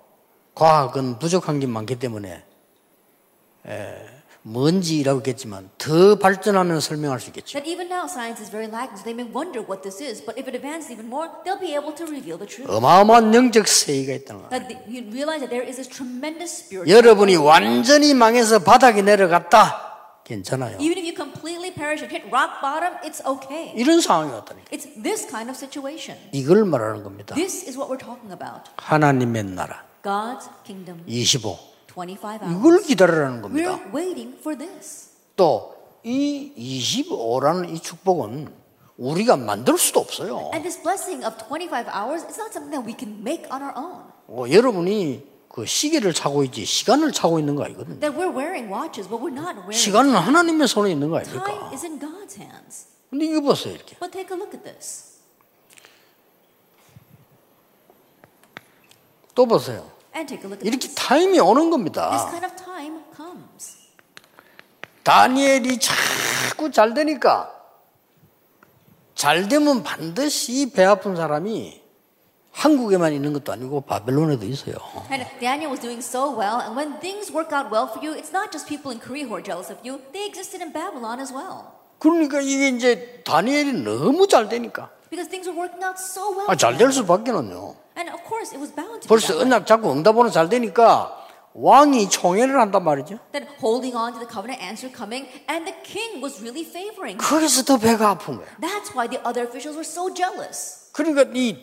과학은 0.58 1.20
부족한 1.20 1.60
게 1.60 1.68
많기 1.70 1.94
때문에 1.96 2.42
에, 3.70 3.96
뭔지라고 4.46 5.20
했겠지만 5.20 5.70
더 5.78 6.16
발전하면 6.16 6.80
설명할 6.80 7.18
수 7.18 7.28
있겠죠. 7.30 7.58
That 7.58 7.68
even 7.68 7.88
now 7.88 8.04
science 8.04 8.42
is 8.44 8.50
very 8.50 8.68
lacking, 8.68 9.00
so 9.00 9.04
they 9.04 9.16
may 9.16 9.24
wonder 9.24 9.64
what 9.64 9.80
this 9.80 10.04
is. 10.04 10.20
But 10.20 10.36
if 10.36 10.44
it 10.44 10.52
advances 10.52 10.92
even 10.92 11.08
more, 11.08 11.32
they'll 11.44 11.58
be 11.58 11.72
able 11.72 11.96
to 11.96 12.04
reveal 12.04 12.36
the 12.36 12.44
truth. 12.44 12.68
어마어마한 12.68 13.32
영적 13.32 13.66
세계가 13.66 14.12
있다는 14.20 14.44
거예요. 14.44 14.50
That 14.52 14.68
you 14.84 15.08
realize 15.08 15.40
that 15.40 15.48
there 15.48 15.64
is 15.64 15.80
this 15.80 15.88
tremendous 15.88 16.52
spiritual. 16.52 16.92
여러분이 16.92 17.36
완전히 17.36 18.12
망해서 18.12 18.60
바닥에 18.60 19.00
내려갔다. 19.00 20.20
괜찮아요. 20.24 20.76
Even 20.76 21.00
if 21.00 21.08
you 21.08 21.16
completely 21.16 21.72
perish 21.72 22.04
and 22.04 22.12
hit 22.12 22.28
rock 22.28 22.60
bottom, 22.60 23.00
it's 23.00 23.24
okay. 23.24 23.72
이런 23.76 24.00
상황이 24.00 24.30
왔다니까. 24.32 24.68
It's 24.68 24.84
this 25.00 25.24
kind 25.24 25.48
of 25.48 25.56
situation. 25.56 26.20
이걸 26.32 26.64
말하는 26.64 27.02
겁니다. 27.02 27.34
This 27.34 27.64
is 27.64 27.80
what 27.80 27.88
we're 27.88 28.00
talking 28.00 28.32
about. 28.32 28.68
하나님의 28.76 29.56
나라 29.56 29.84
God's 30.04 30.48
kingdom, 30.64 31.00
25. 31.08 31.73
25 31.96 32.34
이걸 32.36 32.72
hours. 32.72 32.86
기다리라는 32.86 33.42
겁니다. 33.42 33.70
We're 33.78 33.94
waiting 33.94 34.36
for 34.38 34.56
this. 34.58 35.10
또이 35.36 36.54
25라는 36.56 37.70
이 37.74 37.78
축복은 37.80 38.52
우리가 38.96 39.36
만들 39.36 39.78
수도 39.78 40.00
없어요. 40.00 40.50
And 40.54 40.62
this 40.62 40.80
blessing 40.82 41.24
of 41.24 41.36
25 41.48 41.88
hours, 41.90 42.24
it's 42.24 42.38
not 42.38 42.50
something 42.52 42.70
that 42.70 42.84
we 42.86 42.94
can 42.98 43.20
make 43.20 43.46
on 43.50 43.62
our 43.62 43.74
own. 43.76 44.04
어, 44.28 44.44
여러분이 44.50 45.26
그 45.48 45.66
시계를 45.66 46.12
차고 46.14 46.42
있지 46.44 46.64
시간을 46.64 47.12
차고 47.12 47.38
있는 47.38 47.54
거 47.54 47.64
아니거든요. 47.64 48.00
That 48.00 48.18
we're 48.18 48.34
wearing 48.34 48.72
watches, 48.72 49.08
but 49.08 49.22
we're 49.22 49.34
not 49.34 49.54
wearing 49.54 49.72
시간은 49.72 50.14
하나님의 50.14 50.66
손에 50.68 50.90
있는 50.90 51.10
거 51.10 51.18
아닙니까? 51.18 51.70
is 51.72 51.84
in 51.84 51.98
God's 52.00 52.38
hands. 52.40 52.88
근데 53.10 53.26
이거 53.26 53.40
보세요 53.40 53.74
이렇게. 53.74 53.96
But 53.98 54.10
take 54.12 54.34
a 54.34 54.40
look 54.40 54.52
at 54.54 54.64
this. 54.64 55.14
또 59.34 59.46
보세요. 59.46 59.93
이렇게 60.14 60.78
this. 60.78 60.94
타임이 60.94 61.38
오는 61.40 61.70
겁니다. 61.70 62.28
kind 62.30 62.46
of 62.46 62.56
time 62.56 63.00
comes. 63.14 63.76
다니엘이 65.02 65.78
자꾸 65.78 66.70
잘 66.70 66.94
되니까 66.94 67.50
잘 69.14 69.48
되면 69.48 69.82
반드시 69.82 70.70
배 70.72 70.84
아픈 70.84 71.16
사람이 71.16 71.82
한국에만 72.52 73.12
있는 73.12 73.32
것도 73.32 73.52
아니고 73.52 73.80
바벨론에도 73.82 74.46
있어요. 74.46 74.76
And 75.10 75.26
Daniel 75.40 75.70
was 75.70 75.80
doing 75.80 76.00
so 76.00 76.30
well, 76.30 76.62
and 76.62 76.76
when 76.76 77.00
things 77.00 77.32
work 77.34 77.52
out 77.52 77.70
well 77.70 77.90
for 77.90 77.98
you, 78.00 78.14
it's 78.14 78.32
not 78.32 78.52
just 78.52 78.68
people 78.68 78.92
in 78.92 79.00
Korea 79.00 79.26
who 79.26 79.34
are 79.34 79.42
jealous 79.42 79.70
of 79.70 79.78
you, 79.84 80.00
they 80.12 80.24
existed 80.26 80.62
in 80.62 80.72
Babylon 80.72 81.18
as 81.20 81.34
well. 81.34 81.74
그러니까 81.98 82.40
이게 82.40 82.68
이제 82.68 83.22
다니엘이 83.24 83.82
너무 83.82 84.28
잘 84.28 84.48
되니까 84.48 84.90
Because 85.14 85.30
things 85.30 85.46
were 85.46 85.54
working 85.54 85.78
out 85.84 85.94
so 85.94 86.34
well. 86.34 86.50
아, 86.50 86.56
잘 86.56 86.76
될 86.76 86.90
수밖에는요. 86.90 87.76
And 87.94 88.10
of 88.10 88.18
course, 88.26 88.50
it 88.50 88.58
was 88.58 88.74
bound 88.74 88.98
to 88.98 89.06
be 89.06 89.08
벌써. 89.08 89.38
언약 89.38 89.64
잡고 89.64 89.92
응답으로 89.92 90.28
잘 90.30 90.48
되니까 90.48 91.14
왕이 91.54 92.10
총회를 92.10 92.58
한단 92.58 92.82
말이죠. 92.82 93.20
Then 93.30 93.46
holding 93.62 93.94
on 93.94 94.12
to 94.12 94.18
the 94.18 94.26
covenant 94.26 94.58
answer 94.58 94.90
coming, 94.90 95.30
and 95.48 95.62
the 95.70 95.76
king 95.86 96.18
was 96.18 96.42
really 96.42 96.66
favoring. 96.66 97.16
거기서 97.22 97.62
더 97.62 97.78
배가 97.78 98.10
아픈 98.10 98.38
거야. 98.38 98.46
That's 98.58 98.90
why 98.90 99.06
the 99.06 99.22
other 99.22 99.46
officials 99.46 99.78
were 99.78 99.86
so 99.86 100.10
jealous. 100.12 100.90
그러니까 100.90 101.30
이, 101.32 101.54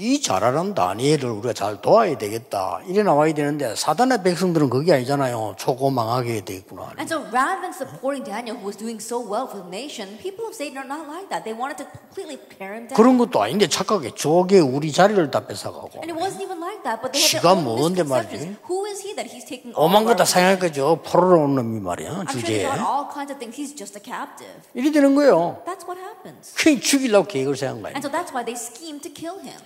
이 0.00 0.20
잘하는 0.22 0.76
다니엘을 0.76 1.28
우리가 1.28 1.52
잘 1.52 1.82
도와야 1.82 2.16
되겠다. 2.16 2.80
이래 2.86 3.02
나와야 3.02 3.34
되는데 3.34 3.74
사단의 3.74 4.22
백성들은 4.22 4.70
그게 4.70 4.92
아니잖아요. 4.92 5.56
초고망하게 5.58 6.44
돼 6.44 6.54
있구나. 6.54 6.94
And 6.96 7.12
so 7.12 7.26
rather 7.34 7.58
than 7.58 7.74
supporting 7.74 8.22
Daniel, 8.22 8.54
who 8.54 8.70
was 8.70 8.78
doing 8.78 9.02
so 9.02 9.18
well 9.18 9.50
for 9.50 9.58
the 9.58 9.66
nation, 9.66 10.16
people 10.22 10.46
of 10.46 10.54
Satan 10.54 10.78
are 10.78 10.86
not 10.86 11.10
like 11.10 11.26
that. 11.34 11.42
They 11.42 11.50
wanted 11.50 11.82
to 11.82 11.90
completely 11.90 12.38
tear 12.46 12.78
him 12.78 12.86
down. 12.86 12.94
그런 12.94 13.18
것도 13.18 13.42
아닌데 13.42 13.66
착하게 13.66 14.14
저게 14.14 14.60
우리 14.60 14.92
자리를 14.92 15.18
다 15.32 15.42
뺏어가고 15.42 15.98
And 16.06 16.14
it 16.14 16.14
wasn't 16.14 16.46
even 16.46 16.62
like 16.62 16.86
that, 16.86 17.02
but 17.02 17.10
they 17.10 17.18
had 17.18 17.42
their 17.42 17.58
own 17.58 17.66
뭔데. 17.66 18.06
말이지? 18.06 18.70
Who 18.70 18.86
is 18.86 19.02
he 19.02 19.18
that 19.18 19.26
he's 19.26 19.50
taking 19.50 19.74
all 19.74 19.90
오만 19.90 20.06
of 20.06 20.14
거다 20.14 20.22
생각할 20.22 20.62
거죠. 20.62 21.02
포로로 21.02 21.42
온 21.42 21.56
놈이 21.58 21.80
말이야. 21.82 22.22
I'm 22.22 22.30
sure 22.30 22.38
주제에. 22.38 22.70
thought 22.70 22.86
all 22.86 23.10
kinds 23.10 23.34
of 23.34 23.42
things. 23.42 23.58
He's 23.58 23.74
just 23.74 23.98
a 23.98 24.02
captive. 24.02 24.62
이리 24.78 24.94
되는 24.94 25.18
거예요. 25.18 25.58
That's 25.66 25.82
what 25.82 25.98
happens. 25.98 26.54
그냥 26.54 26.78
죽이려고 26.78 27.26
계획을 27.26 27.56
세운 27.58 27.82
거예요. 27.82 27.98
And 27.98 28.06
so 28.06 28.06
that's 28.06 28.30
why 28.30 28.46
they 28.46 28.54
schemed 28.54 29.02
to 29.02 29.10
kill 29.10 29.42
him. 29.42 29.58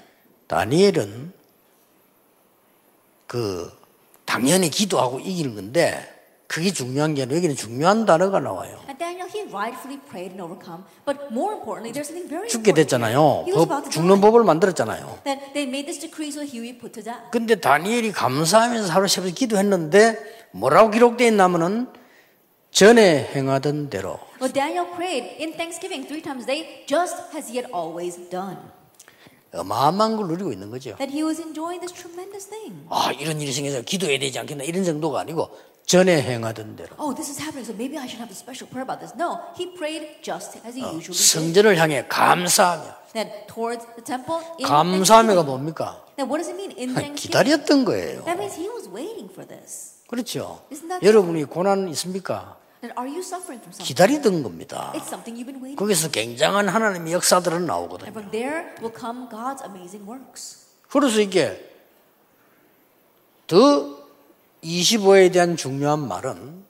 다니엘은 0.53 1.33
그 3.27 3.73
당연히 4.27 4.69
기도하고 4.69 5.19
이기는 5.19 5.55
건데 5.55 6.07
그게 6.47 6.71
중요한 6.71 7.15
게 7.15 7.23
아니라 7.23 7.39
여기는 7.39 7.57
중요한 7.57 8.05
단어가 8.05 8.39
나와요. 8.39 8.79
죽게. 12.51 12.75
됐잖아요. 12.75 13.47
법, 13.55 13.91
죽는. 13.91 14.21
법을 14.21 14.45
만들었잖아요. 14.45 15.21
근데 17.31 17.55
다니엘이 17.55 18.13
감사하면서 18.13 18.93
하루 18.93 19.09
새벽 19.09 19.35
기도했는데 19.35 20.51
뭐라고 20.51 20.91
기록되어 20.91 21.29
있냐면은 21.29 21.89
전에 22.71 23.31
행하던 23.35 23.89
대로 23.89 24.21
But 24.39 24.53
Daniel 24.53 24.87
prayed 24.95 25.41
in 25.41 25.53
thanksgiving 25.55 26.07
three 26.07 26.21
times 26.21 26.45
a 26.45 26.47
day, 26.47 26.85
just 26.87 27.17
as 27.35 27.49
he 27.49 27.57
had 27.57 27.73
always 27.73 28.19
done. 28.29 28.82
어마어마한 29.55 30.17
걸 30.17 30.29
누리고 30.29 30.53
있는 30.53 30.71
거죠. 30.71 30.97
That 30.97 31.13
he 31.13 31.23
was 31.23 31.41
enjoying 31.41 31.81
this 31.81 31.93
tremendous 31.93 32.49
thing. 32.49 32.87
아 32.91 33.13
이런 33.13 33.41
일이 33.41 33.53
생겨서 33.53 33.83
기도해야 33.83 34.19
되지 34.19 34.39
않겠나 34.39 34.65
이런 34.65 34.85
정도가 34.85 35.21
아니고 35.21 35.51
전에 35.85 36.23
행하던 36.23 36.77
대로 36.77 36.89
Oh, 36.99 37.15
this 37.15 37.29
is 37.31 37.41
happening, 37.41 37.67
so 37.69 37.75
maybe 37.75 37.99
I 37.99 38.07
should 38.09 38.23
have 38.23 38.31
a 38.33 38.37
special 38.39 38.71
prayer 38.71 38.87
about 38.87 39.01
this. 39.05 39.13
No, 39.19 39.41
he 39.59 39.75
prayed 39.77 40.23
just 40.23 40.57
as 40.65 40.73
he 40.79 40.81
usually 40.87 41.13
did. 41.13 41.33
성전을 41.37 41.77
향해 41.77 42.07
감사하며 42.09 43.03
That 43.13 43.47
towards 43.47 43.85
the 43.93 44.05
temple, 44.05 44.41
in 44.59 44.65
감사하며가. 44.67 45.43
뭡니까? 45.43 46.01
Now, 46.17 46.25
what 46.25 46.41
does 46.41 46.49
it 46.49 46.57
mean 46.57 46.73
in 46.79 46.95
thanksgiving? 46.97 47.29
기다렸던 47.29 47.85
거예요. 47.85 48.25
That 48.25 48.39
means 48.41 48.57
he 48.57 48.69
was 48.73 48.89
waiting 48.89 49.29
for 49.29 49.45
this. 49.47 50.01
그렇죠. 50.09 50.61
Isn't 50.73 50.89
that 50.89 51.05
여러분이 51.05 51.45
고난 51.45 51.89
있습니까? 51.89 52.57
기다리던 53.79 54.43
겁니다. 54.43 54.93
It's 54.95 55.07
something 55.07 55.39
you've 55.39 55.47
been 55.47 55.63
waiting. 55.63 55.77
거기서 55.77 56.11
굉장한 56.11 56.69
하나님의 56.69 57.13
역사들은 57.13 57.65
나오거든요. 57.65 58.11
from 58.11 58.31
there 58.31 58.75
will 58.81 58.93
come 58.99 59.29
God's 59.29 59.63
amazing 59.65 60.09
works. 60.09 60.67
그래서 60.89 61.21
이게 61.21 61.71
더 63.47 64.03
25에 64.65 65.33
대한 65.33 65.57
중요한 65.57 66.07
말은 66.09 66.65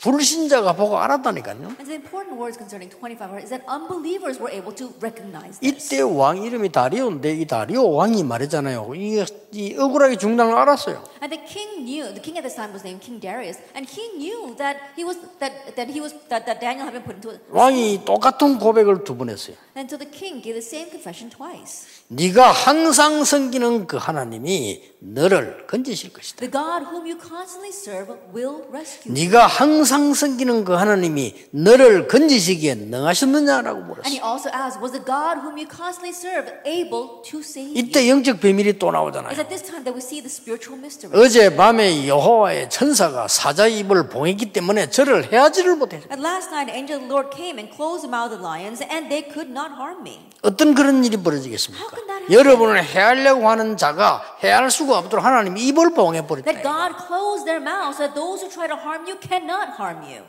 불신자가 0.00 0.74
보고 0.74 0.98
알았다니까요. 0.98 1.74
And 1.78 1.84
the 1.84 1.94
important 1.94 2.38
words 2.38 2.56
concerning 2.56 2.88
25 2.88 3.42
is 3.42 3.50
that 3.50 3.64
unbelievers 3.68 4.38
were 4.38 4.50
able 4.54 4.72
to 4.74 4.94
recognize 5.02 5.58
this. 5.58 5.66
이때 5.90 6.00
왕 6.02 6.38
이름이 6.42 6.70
다리오인데 6.70 7.34
이 7.34 7.46
다리오 7.46 7.90
왕이 7.92 8.22
말했잖아요. 8.22 8.94
이, 8.94 9.24
이 9.52 9.74
억울하게 9.76 10.16
죽는 10.16 10.36
걸 10.50 10.56
알았어요. 10.56 11.02
And 11.20 11.34
the 11.34 11.42
king 11.44 11.82
knew, 11.82 12.06
the 12.14 12.22
king 12.22 12.38
at 12.38 12.46
this 12.46 12.54
time 12.54 12.70
was 12.70 12.86
named 12.86 13.02
King 13.02 13.18
Darius, 13.18 13.58
and 13.74 13.82
he 13.90 14.06
knew 14.14 14.54
that 14.56 14.78
he 14.94 15.02
was 15.02 15.18
that 15.42 15.74
that 15.74 15.90
he 15.90 15.98
was 16.00 16.14
that, 16.30 16.46
that 16.46 16.60
Daniel 16.62 16.86
had 16.86 16.94
been 16.94 17.02
put 17.02 17.18
into. 17.18 17.34
A, 17.34 17.38
왕이 17.50 18.04
똑같은 18.06 18.58
고백을 18.62 19.02
두 19.02 19.18
번 19.18 19.30
했어요. 19.30 19.56
and 19.74 19.90
so 19.90 19.98
the 19.98 20.06
king 20.10 20.38
gave 20.42 20.54
the 20.54 20.62
same 20.62 20.86
confession 20.90 21.26
twice. 21.30 22.06
네가 22.08 22.50
항상 22.52 23.24
섬기는 23.24 23.86
그 23.86 23.96
하나님이 23.96 24.94
너를 25.00 25.66
건지실 25.66 26.12
것이다. 26.12 26.38
The 26.46 26.50
God 26.50 26.86
whom 26.86 27.02
you 27.06 27.18
constantly 27.18 27.74
serve 27.74 28.14
will 28.32 28.62
rescue. 28.70 29.10
네가 29.12 29.46
항상 29.46 29.87
섬기는 29.92 30.64
그 30.64 30.72
하나님이 30.74 31.34
너를 31.50 32.06
건지시기에 32.08 32.74
능하셨느냐라고 32.74 33.78
And 33.78 34.08
he 34.08 34.20
물었어요. 34.20 34.24
also 34.24 34.50
asked, 34.52 34.80
was 34.80 34.92
the 34.92 35.04
God 35.04 35.40
whom 35.42 35.56
you 35.58 35.66
constantly 35.66 36.12
serve 36.14 36.46
able 36.66 37.22
to 37.24 37.40
save 37.40 37.72
you? 37.72 37.78
이때 37.78 38.08
영적 38.08 38.40
비밀이 38.40 38.78
또 38.78 38.88
It's 38.88 38.92
나오잖아요. 38.92 39.32
at 39.38 39.48
this 39.48 39.62
time 39.64 39.84
that 39.84 39.94
we 39.94 40.00
see 40.04 40.20
the 40.20 40.30
spiritual 40.30 40.78
mystery. 40.78 41.10
어제 41.16 41.54
밤에 41.56 42.06
여호와의 42.06 42.70
천사가 42.70 43.28
사자의 43.28 43.78
입을 43.80 44.08
봉했기 44.08 44.52
때문에 44.52 44.90
저를 44.90 45.32
해하지를 45.32 45.76
못해요. 45.76 46.02
And 46.10 46.22
last 46.22 46.50
night, 46.52 46.68
an 46.70 46.76
angel 46.76 47.00
of 47.00 47.08
the 47.08 47.12
Lord 47.12 47.30
came 47.34 47.58
and 47.58 47.72
closed 47.74 48.04
the 48.06 48.10
mouth 48.12 48.32
of 48.32 48.40
lions, 48.44 48.82
and 48.84 49.08
they 49.08 49.24
could 49.24 49.50
not 49.50 49.72
harm 49.74 50.00
me. 50.02 50.20
어떤 50.42 50.74
그런 50.74 51.02
일이 51.04 51.16
벌어지겠습니까? 51.16 51.82
How 51.82 51.90
can 51.90 52.06
that 52.06 52.22
happen? 52.22 52.30
여러분을 52.38 52.84
해하려고 52.84 53.48
하는 53.50 53.76
자가 53.76 54.22
해할 54.44 54.70
수가 54.70 54.98
없도록 54.98 55.24
하나님이 55.24 55.60
입을 55.68 55.94
봉해 55.94 56.22
That 56.22 56.28
버렸다. 56.28 56.62
God 56.62 56.94
closed 57.06 57.44
their 57.44 57.58
mouths, 57.62 57.96
so 57.98 58.06
that 58.06 58.14
those 58.14 58.38
who 58.44 58.50
try 58.50 58.68
to 58.68 58.76
harm 58.78 59.02
you 59.08 59.18
cannot 59.18 59.74
harm 59.78 60.02
you. 60.04 60.24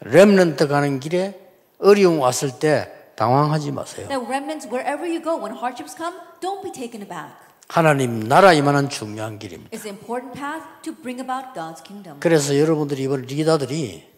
렘넌트 0.00 0.66
가는 0.68 0.98
길에 1.00 1.38
어려움 1.78 2.20
왔을 2.20 2.58
때 2.58 2.90
당황하지 3.16 3.72
마세요. 3.72 4.08
That 4.08 4.24
remnants, 4.26 4.66
wherever 4.66 5.06
you 5.06 5.22
go, 5.22 5.36
when 5.36 5.54
hardships 5.56 5.94
come, 5.96 6.16
don't 6.40 6.62
be 6.62 6.72
taken 6.72 7.02
aback. 7.02 7.36
하나님 7.68 8.20
나라 8.20 8.52
이만한 8.52 8.88
중요한 8.88 9.38
길입니다. 9.38 9.70
It's 9.76 9.86
an 9.86 9.96
important 9.96 10.34
path 10.34 10.64
to 10.82 10.92
bring 10.92 11.20
about 11.20 11.54
God's 11.54 11.82
kingdom. 11.84 12.18
그래서 12.20 12.58
여러분들이 12.58 13.02
이번 13.02 13.22
리더들이 13.22 14.08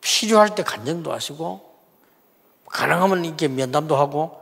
필요할 0.00 0.54
때 0.54 0.62
간증도 0.64 1.12
하시고 1.12 1.60
가능하면 2.66 3.24
이렇게 3.24 3.48
면담도 3.48 3.96
하고 3.96 4.39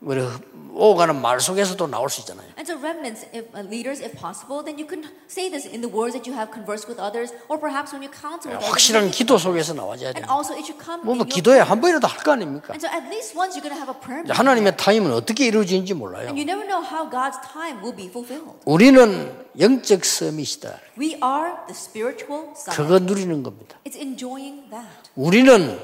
우리 0.00 0.24
오가는 0.72 1.20
말 1.20 1.40
속에서도 1.40 1.86
나올 1.88 2.08
수 2.08 2.20
있잖아요. 2.22 2.46
And 2.56 2.64
so, 2.64 2.78
remnants, 2.80 3.26
if, 3.36 3.44
uh, 3.52 3.60
leaders, 3.68 4.00
if 4.00 4.16
possible, 4.16 4.64
then 4.64 4.78
you 4.80 4.86
can 4.88 5.04
say 5.28 5.50
this 5.50 5.68
in 5.68 5.82
the 5.84 5.92
words 5.92 6.16
that 6.16 6.24
you 6.24 6.32
have 6.32 6.48
conversed 6.48 6.88
with 6.88 6.96
others, 6.96 7.34
or 7.52 7.60
perhaps 7.60 7.92
when 7.92 8.00
you 8.00 8.08
counsel 8.08 8.48
with 8.48 8.64
others. 8.64 8.70
확실한 8.72 9.10
기도 9.10 9.36
속에서 9.36 9.74
나와줘야 9.74 10.16
And 10.16 10.24
돼요. 10.24 10.32
also, 10.32 10.56
it 10.56 10.64
should 10.64 10.80
come 10.80 11.04
뭐, 11.04 11.12
뭐 11.12 11.26
your 11.26 11.28
기도에 11.28 11.60
한 11.60 11.80
번이라도 11.82 12.06
할 12.08 12.24
거 12.24 12.32
아닙니까? 12.32 12.72
And 12.72 12.80
so, 12.80 12.88
at 12.88 13.04
least 13.12 13.36
once 13.36 13.52
you're 13.52 13.60
going 13.60 13.76
to 13.76 13.80
have 13.82 13.92
a 13.92 13.98
prayer. 14.00 14.24
하나님의 14.32 14.78
타임은 14.78 15.12
어떻게 15.12 15.44
이루어지는지 15.52 15.92
몰라요. 15.92 16.32
And 16.32 16.38
you 16.40 16.48
never 16.48 16.64
know 16.64 16.80
how 16.80 17.04
God's 17.04 17.36
time 17.44 17.84
will 17.84 17.92
be 17.94 18.08
fulfilled. 18.08 18.56
우리는 18.64 19.36
영적 19.60 20.04
서밋이다. 20.06 20.80
We 20.96 21.20
are 21.20 21.60
the 21.68 21.76
spiritual. 21.76 22.56
그거 22.72 22.98
누리는 23.00 23.42
겁니다. 23.42 23.76
It's 23.84 24.00
enjoying 24.00 24.70
that. 24.70 24.88
우리는 25.14 25.76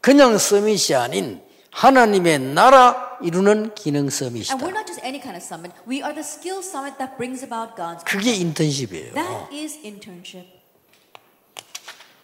그냥 0.00 0.38
서밋이 0.38 0.94
아닌 0.94 1.42
하나님의 1.78 2.40
나라 2.40 3.16
이루는 3.22 3.72
기능 3.76 4.10
서밋이다. 4.10 4.52
And 4.52 4.64
we're 4.64 4.74
not 4.74 4.84
just 4.84 5.00
any 5.06 5.22
kind 5.22 5.38
of 5.38 5.44
summit. 5.44 5.70
We 5.86 6.02
are 6.02 6.12
the 6.12 6.26
skill 6.26 6.58
summit 6.58 6.98
that 6.98 7.14
brings 7.16 7.44
about 7.44 7.76
God's 7.76 8.02
그게 8.02 8.34
인턴십이에요. 8.34 9.14
That 9.14 9.54
is 9.54 9.78
internship. 9.84 10.58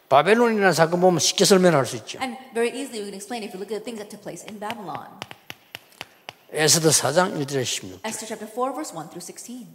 바벨론이라는 0.09 0.73
사건 0.73 1.01
보면 1.01 1.21
쉽게 1.21 1.45
설명할 1.45 1.87
수 1.87 1.95
있죠. 2.03 2.19
And 2.21 2.37
very 2.53 2.75
easily 2.75 2.99
we 2.99 3.07
can 3.07 3.15
explain 3.15 3.45
if 3.47 3.55
you 3.55 3.63
look 3.63 3.71
at 3.71 3.79
the 3.79 3.85
things 3.87 4.03
that 4.03 4.11
took 4.11 4.27
place 4.27 4.43
in 4.43 4.59
Babylon. 4.59 5.07
에스더 6.51 6.91
4장 6.91 7.39
1절에 7.39 7.63
16절. 7.63 8.03
Esther 8.03 8.27
chapter 8.27 8.51
4, 8.51 8.75
verse 8.75 8.91
1 8.91 9.15
through 9.15 9.23
16. 9.23 9.71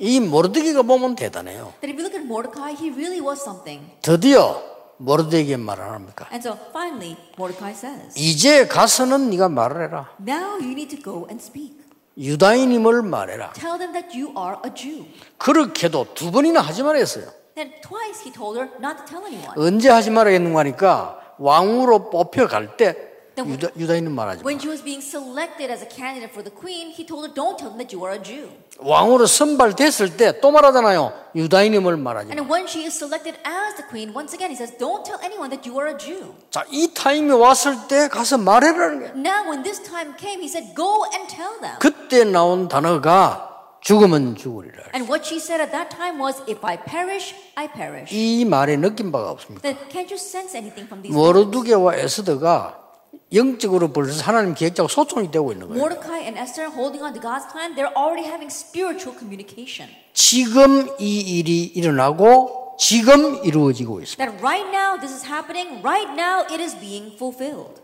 이 0.00 0.18
모르드기가 0.18 0.82
보면 0.82 1.14
대단해요. 1.14 1.74
That 1.78 1.94
if 1.94 1.94
you 1.94 2.02
look 2.02 2.18
at 2.18 2.26
Mordecai, 2.26 2.74
he 2.74 2.90
really 2.90 3.22
was 3.22 3.38
something. 3.38 3.86
드디어 4.02 4.77
모르드기에게 4.98 5.56
말안 5.56 5.94
합니까? 5.94 6.26
And 6.32 6.46
so 6.46 6.58
finally, 6.70 7.16
Mordecai 7.38 7.72
says, 7.72 8.12
이제 8.16 8.66
가서는 8.66 9.30
네가 9.30 9.48
말을 9.48 9.84
해라. 9.84 10.10
Now 10.20 10.58
you 10.60 10.72
need 10.72 10.94
to 10.96 11.02
go 11.02 11.26
and 11.30 11.42
speak. 11.42 11.78
유다인임을 12.18 13.02
말해라. 13.02 13.52
Tell 13.52 13.78
them 13.78 13.92
that 13.92 14.16
you 14.18 14.34
are 14.36 14.56
a 14.66 14.74
Jew. 14.74 15.06
그렇게도 15.38 16.14
두 16.14 16.30
번이나 16.30 16.60
하지 16.60 16.82
말았어요. 16.82 17.26
Then 17.54 17.72
twice 17.80 18.22
he 18.24 18.32
told 18.32 18.58
her 18.58 18.70
not 18.78 18.98
to 18.98 19.04
tell 19.06 19.24
anyone. 19.24 19.54
언제 19.56 19.88
하지 19.88 20.10
말아야겠는가 20.10 20.60
하니까 20.60 21.20
왕으로 21.38 22.10
뽑혀갈 22.10 22.76
때 22.76 23.07
유다, 23.46 23.68
유다인은 23.76 24.10
말하지 24.10 24.42
마. 24.42 24.46
when 24.46 24.58
she 24.58 24.68
was 24.70 24.82
being 24.82 25.04
selected 25.04 25.70
as 25.70 25.82
a 25.84 25.88
candidate 25.88 26.32
for 26.32 26.42
the 26.42 26.50
queen, 26.54 26.90
he 26.90 27.04
told 27.06 27.26
her, 27.26 27.32
Don't 27.34 27.58
tell 27.58 27.68
them 27.70 27.78
that 27.78 27.92
you 27.94 28.02
are 28.06 28.14
a 28.16 28.22
Jew. 28.22 28.48
왕으로 28.78 29.26
선발됐을 29.26 30.16
때 30.16 30.40
또 30.40 30.50
말하잖아요. 30.50 31.12
유다인임을 31.34 31.96
말하지 31.98 32.28
마. 32.28 32.32
And 32.34 32.50
when 32.50 32.66
she 32.66 32.84
is 32.86 32.96
selected 32.96 33.36
as 33.44 33.76
the 33.76 33.86
queen, 33.88 34.14
once 34.14 34.32
again, 34.34 34.50
he 34.50 34.56
says, 34.56 34.72
Don't 34.78 35.04
tell 35.04 35.18
anyone 35.22 35.50
that 35.50 35.62
you 35.68 35.76
are 35.78 35.90
a 35.92 35.96
Jew. 35.98 36.34
자, 36.50 36.64
이 36.70 36.92
타임이 36.94 37.30
왔을 37.32 37.88
때 37.88 38.08
가서 38.08 38.38
말해라는 38.38 38.98
거예요. 39.00 39.12
Now, 39.18 39.44
when 39.46 39.62
this 39.62 39.82
time 39.82 40.14
came, 40.18 40.40
he 40.40 40.48
said, 40.48 40.74
Go 40.74 41.04
and 41.12 41.28
tell 41.28 41.58
them. 41.60 41.76
그때 41.80 42.24
나온 42.24 42.68
단어가 42.68 43.44
죽으면 43.80 44.34
죽으리라. 44.36 44.90
And 44.94 45.06
what 45.08 45.24
she 45.26 45.38
said 45.38 45.62
at 45.62 45.70
that 45.70 45.90
time 45.94 46.18
was, 46.18 46.42
If 46.48 46.64
I 46.66 46.76
perish, 46.82 47.34
I 47.54 47.68
perish. 47.70 48.10
이 48.14 48.44
말에 48.44 48.76
느낀 48.76 49.12
바가 49.12 49.30
없습니다. 49.30 49.62
Then 49.62 49.76
can't 49.88 50.10
you 50.10 50.18
sense 50.18 50.56
anything 50.56 50.86
from 50.86 51.02
these? 51.02 51.14
모르두게와 51.14 51.94
에스더가 51.96 52.87
영적으로 53.32 53.92
벌써 53.92 54.22
하나님 54.22 54.54
계획자고 54.54 54.88
소통이 54.88 55.30
되고 55.30 55.52
있는 55.52 55.68
거예요. 55.68 55.78
Mordecai 55.78 56.22
and 56.22 56.38
Esther 56.38 56.72
holding 56.72 57.04
on 57.04 57.12
to 57.12 57.20
God's 57.20 57.50
plan, 57.52 57.74
they're 57.74 57.92
already 57.96 58.24
having 58.24 58.48
spiritual 58.50 59.16
communication. 59.16 59.90
지금 60.14 60.88
이 60.98 61.20
일이 61.20 61.64
일어나고 61.64 62.76
지금 62.78 63.44
이루어지고 63.44 64.00
있습니다. 64.00 64.24
That 64.24 64.42
right 64.42 64.66
now 64.70 64.96
this 64.98 65.12
is 65.12 65.26
happening, 65.26 65.82
right 65.84 66.10
now 66.12 66.46
it 66.48 66.62
is 66.62 66.78
being 66.78 67.12
fulfilled. 67.14 67.82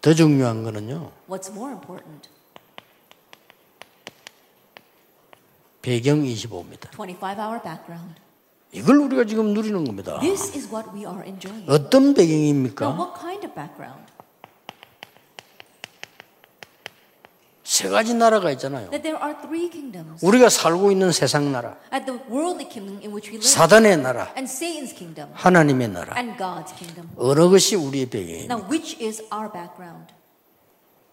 더 0.00 0.12
중요한 0.14 0.64
거는요. 0.64 1.12
What's 1.28 1.50
more 1.52 1.70
important? 1.72 2.28
배경 5.80 6.22
25입니다. 6.22 6.90
25 6.90 7.38
hour 7.38 7.62
background. 7.62 8.14
이걸 8.72 8.96
우리가 8.98 9.24
지금 9.24 9.52
누리는 9.52 9.84
겁니다. 9.84 10.18
This 10.20 10.56
is 10.56 10.66
what 10.72 10.88
we 10.94 11.00
are 11.04 11.22
enjoying. 11.26 11.70
어떤 11.70 12.14
배경입니까? 12.14 12.88
what 12.88 13.12
kind 13.20 13.44
of 13.46 13.54
background? 13.54 14.10
세 17.62 17.88
가지 17.88 18.14
나라가 18.14 18.50
있잖아요. 18.52 18.88
That 18.90 19.02
there 19.02 19.18
are 19.22 19.36
three 19.42 19.68
kingdoms. 19.70 20.24
우리가 20.24 20.48
살고 20.48 20.90
있는 20.90 21.12
세상 21.12 21.52
나라, 21.52 21.76
At 21.92 22.06
the 22.06 22.18
worldly 22.30 22.68
kingdom 22.68 23.00
in 23.04 23.12
which 23.12 23.28
we 23.30 23.36
live, 23.36 23.46
사단의 23.48 23.98
나라, 23.98 24.32
and 24.36 24.44
Satan's 24.50 24.94
kingdom, 24.96 25.28
하나님의 25.34 25.88
나라. 25.88 26.14
and 26.16 26.36
God's 26.38 26.74
kingdom. 26.76 27.08
어느 27.16 27.48
것이 27.50 27.76
우리의 27.76 28.06
배경입니까? 28.06 28.54
Now, 28.54 28.68
which 28.70 28.96
is 29.04 29.22
our 29.32 29.52
background? 29.52 30.12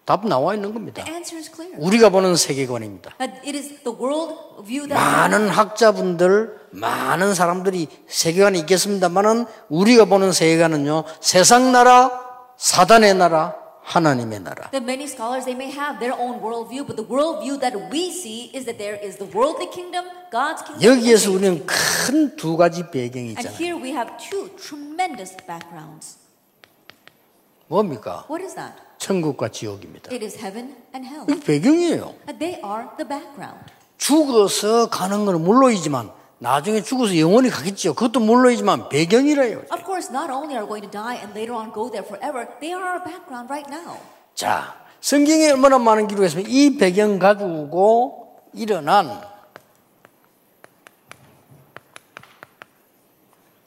답 0.05 0.25
나와 0.27 0.55
있는 0.55 0.73
겁니다. 0.73 1.03
The 1.03 1.13
answer 1.13 1.37
is 1.39 1.51
clear. 1.53 1.77
우리가 1.79 2.09
보는 2.09 2.35
세계관입니다. 2.35 3.15
That 3.19 3.39
it 3.45 3.55
is 3.55 3.83
the 3.83 3.95
world 3.95 4.63
view 4.65 4.87
that 4.87 4.95
많은 4.95 5.49
학자분들, 5.49 6.58
많은 6.71 7.33
사람들이 7.33 7.87
세계관이 8.07 8.59
있겠습니다만은 8.59 9.45
우리가 9.69 10.05
보는 10.05 10.31
세계관은요, 10.31 11.03
세상 11.21 11.71
나라, 11.71 12.11
사단의 12.57 13.15
나라, 13.15 13.55
하나님의 13.83 14.41
나라. 14.41 14.69
that 14.71 14.83
many 14.83 15.05
scholars 15.05 15.45
they 15.45 15.55
may 15.57 15.71
have 15.73 15.97
their 15.99 16.13
own 16.13 16.39
worldview, 16.41 16.85
but 16.85 16.95
the 16.95 17.07
worldview 17.07 17.59
that 17.59 17.75
we 17.91 18.09
see 18.11 18.51
is 18.53 18.65
that 18.65 18.77
there 18.77 18.99
is 19.01 19.17
the 19.17 19.25
worldly 19.33 19.65
kingdom, 19.73 20.05
God's 20.31 20.61
kingdom. 20.63 20.77
and 20.77 21.01
여기에서 21.01 21.31
우리는. 21.31 21.65
큰 21.65 22.35
두 22.35 22.55
가지 22.57 22.83
배경이 22.91 23.33
And 23.33 23.41
있잖아요. 23.41 23.57
here 23.57 23.75
we 23.81 23.89
have 23.89 24.11
two 24.19 24.49
tremendous 24.57 25.35
backgrounds. 25.47 26.17
뭡니까? 27.67 28.25
What 28.29 28.43
is 28.45 28.55
that? 28.55 28.75
천국과 28.99 29.49
지옥입니다. 29.49 30.11
It 30.11 30.23
is 30.23 30.37
heaven 30.37 30.75
and 30.93 31.07
hell. 31.07 31.25
이 31.29 31.39
배경이에요. 31.39 32.13
And 32.27 32.37
They 32.37 32.61
are 32.63 32.89
the 32.97 33.07
background. 33.07 33.65
죽어서 33.97 34.89
가는 34.89 35.25
건 35.25 35.41
물론이지만 35.43 36.11
나중에 36.39 36.81
죽어서 36.81 37.17
영원히 37.19 37.49
가겠죠. 37.49 37.93
그것도 37.93 38.19
물론이지만 38.21 38.89
배경이래요. 38.89 39.59
Of 39.71 39.83
course, 39.83 40.09
not 40.09 40.31
only 40.31 40.55
are 40.55 40.63
we 40.63 40.79
going 40.79 40.87
to 40.87 40.91
die 40.91 41.17
and 41.19 41.35
later 41.37 41.53
on 41.53 41.71
go 41.73 41.91
there 41.91 42.05
forever, 42.05 42.47
they 42.61 42.71
are 42.73 42.83
our 42.83 43.03
background 43.03 43.51
right 43.51 43.67
now. 43.69 43.97
자, 44.35 44.73
성경에 45.01 45.51
얼마나 45.51 45.77
많은 45.77 46.07
기록이 46.07 46.25
있습니까? 46.27 46.49
이 46.49 46.77
배경 46.77 47.19
가지고 47.19 48.39
일어난 48.53 49.21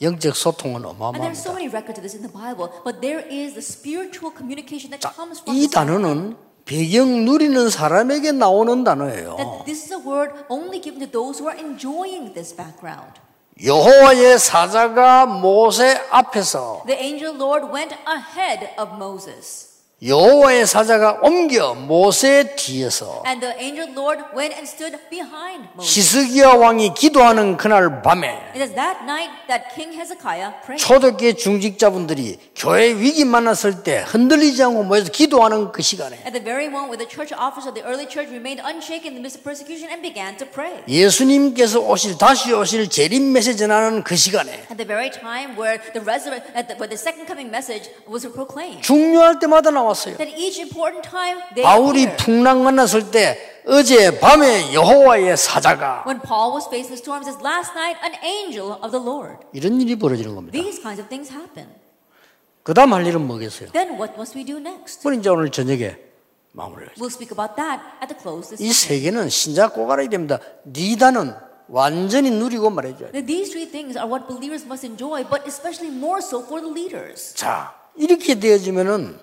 영적 0.00 0.34
소통은 0.34 0.82
And 0.84 0.98
there 0.98 1.28
are 1.28 1.32
so 1.36 1.52
어마어마합니다. 1.52 1.52
many 1.52 1.68
records 1.68 2.00
of 2.00 2.02
this 2.02 2.16
in 2.16 2.22
the 2.26 2.32
Bible, 2.32 2.72
but 2.82 3.00
there 3.00 3.20
is 3.28 3.52
the 3.54 3.62
spiritual 3.62 4.32
communication 4.34 4.90
that 4.90 5.00
자, 5.00 5.12
comes 5.14 5.40
from 5.44 5.54
이. 5.56 5.68
단어는 5.70 6.36
배경 6.64 7.24
누리는 7.24 7.70
사람에게 7.70 8.32
나오는 8.32 8.84
단어예요. 8.84 9.36
That 9.36 9.64
this 9.64 9.84
is 9.84 9.92
a 9.92 9.98
word 9.98 10.32
only 10.48 10.80
given 10.80 11.00
to 11.00 11.10
those 11.10 11.42
who 11.42 11.50
are 11.50 11.58
enjoying 11.58 12.32
this 12.34 12.54
background. 12.54 13.20
여호와의 13.62 14.38
사자가 14.38 15.26
모세 15.26 16.00
앞에서 16.10 16.84
The 16.86 17.00
angel 17.00 17.36
Lord 17.36 17.66
went 17.72 17.94
ahead 18.06 18.70
of 18.78 18.94
Moses. 18.96 19.71
여호와의 20.04 20.66
사자가 20.66 21.20
옮겨 21.22 21.74
모세 21.74 22.56
뒤에서 22.56 23.22
And 23.24 23.40
the 23.40 23.54
angel 23.56 23.88
Lord 23.94 24.18
went 24.34 24.52
and 24.52 24.66
stood 24.66 24.98
behind 25.08 25.68
Moses. 25.78 25.94
히스기야 26.18 26.54
왕이 26.54 26.94
기도하는 26.94 27.56
그날 27.56 28.02
밤에 28.02 28.26
It 28.50 28.58
is 28.58 28.74
that 28.74 28.98
night 29.06 29.30
that 29.46 29.70
King 29.76 29.94
Hezekiah 29.94 30.58
prayed. 30.66 30.82
초대교회 30.82 31.34
중직자분들이 31.34 32.36
교회 32.56 32.88
위기 32.98 33.24
만났을 33.24 33.84
때 33.84 34.02
흔들리지 34.08 34.60
않고 34.64 34.82
모여서 34.82 35.12
기도하는 35.12 35.70
그 35.70 35.82
시간에 35.82 36.16
At 36.26 36.32
the 36.34 36.42
very 36.42 36.66
moment 36.66 36.90
where 36.90 36.98
the 36.98 37.06
church 37.06 37.30
officers 37.38 37.70
of 37.70 37.78
the 37.78 37.86
early 37.86 38.10
church 38.10 38.26
remained 38.26 38.58
unshaken 38.58 39.14
in 39.14 39.22
the 39.22 39.22
midst 39.22 39.38
of 39.38 39.46
persecution 39.46 39.86
and 39.86 40.02
began 40.02 40.34
to 40.34 40.46
pray. 40.50 40.82
예수님께서 40.90 41.78
오실 41.78 42.18
다시 42.18 42.52
오실 42.52 42.90
재림 42.90 43.30
메시지 43.32 43.58
전하는 43.58 44.02
그 44.02 44.16
시간에 44.16 44.66
At 44.66 44.82
the 44.82 44.86
very 44.88 45.14
time 45.14 45.54
where 45.54 45.78
the, 45.94 46.02
resurre- 46.02 46.42
at 46.58 46.66
the, 46.66 46.74
where 46.74 46.90
the 46.90 46.98
second 46.98 47.30
coming 47.30 47.46
message 47.54 47.86
was 48.10 48.26
proclaimed. 48.26 48.82
중요할 48.82 49.38
때마다 49.38 49.70
나 49.70 49.91
왔어요. 49.92 50.16
That 50.16 50.32
each 50.36 50.60
important 50.60 51.04
time 51.08 51.38
they 51.54 51.62
바울이. 51.62 52.16
풍랑 52.16 52.64
만났을 52.64 53.10
때 53.10 53.38
어제 53.66 54.18
밤에 54.18 54.72
여호와의 54.74 55.36
사자가 55.36 56.04
When 56.06 56.20
Paul 56.20 56.56
was 56.56 56.66
facing 56.66 56.96
the 56.96 56.98
storms, 56.98 57.28
as 57.28 57.38
last 57.44 57.72
night 57.76 58.00
an 58.02 58.16
angel 58.24 58.72
of 58.82 58.90
the 58.90 58.98
Lord. 59.04 59.38
이런 59.52 59.80
일이 59.80 59.94
벌어지는 59.96 60.34
겁니다. 60.34 60.52
These 60.58 60.82
kinds 60.82 61.00
of 61.00 61.08
things 61.08 61.30
happen. 61.32 61.68
그 62.64 62.74
다음 62.74 62.92
할 62.92 63.06
일은 63.06 63.26
뭐겠어요? 63.26 63.70
Then 63.72 63.94
what 64.00 64.14
must 64.14 64.36
we 64.38 64.44
do 64.44 64.56
next? 64.58 64.98
그건 65.02 65.18
이제 65.20 65.28
오늘 65.28 65.50
저녁에 65.50 65.96
마무리를 66.52 66.94
We'll 66.98 67.10
speak 67.10 67.30
about 67.32 67.56
that 67.56 67.82
at 68.02 68.08
the 68.08 68.18
close 68.20 68.50
this 68.50 68.62
이 68.62 68.66
evening. 68.70 68.74
세 68.74 69.00
개는 69.00 69.28
신자 69.30 69.68
꼭 69.68 69.90
알아야 69.90 70.08
됩니다. 70.08 70.38
니다는 70.66 71.34
완전히 71.68 72.30
누리고 72.30 72.68
말해줘야 72.70 73.10
돼. 73.10 73.12
That 73.12 73.26
These 73.26 73.50
three 73.50 73.70
things 73.70 73.96
are 73.96 74.06
what 74.06 74.26
believers 74.28 74.66
must 74.66 74.84
enjoy, 74.86 75.24
but 75.26 75.42
especially 75.46 75.90
more 75.94 76.18
so 76.22 76.42
for 76.44 76.60
the 76.60 76.70
leaders. 76.70 77.34
자, 77.34 77.74
이렇게 77.96 78.38
되어지면은 78.38 79.18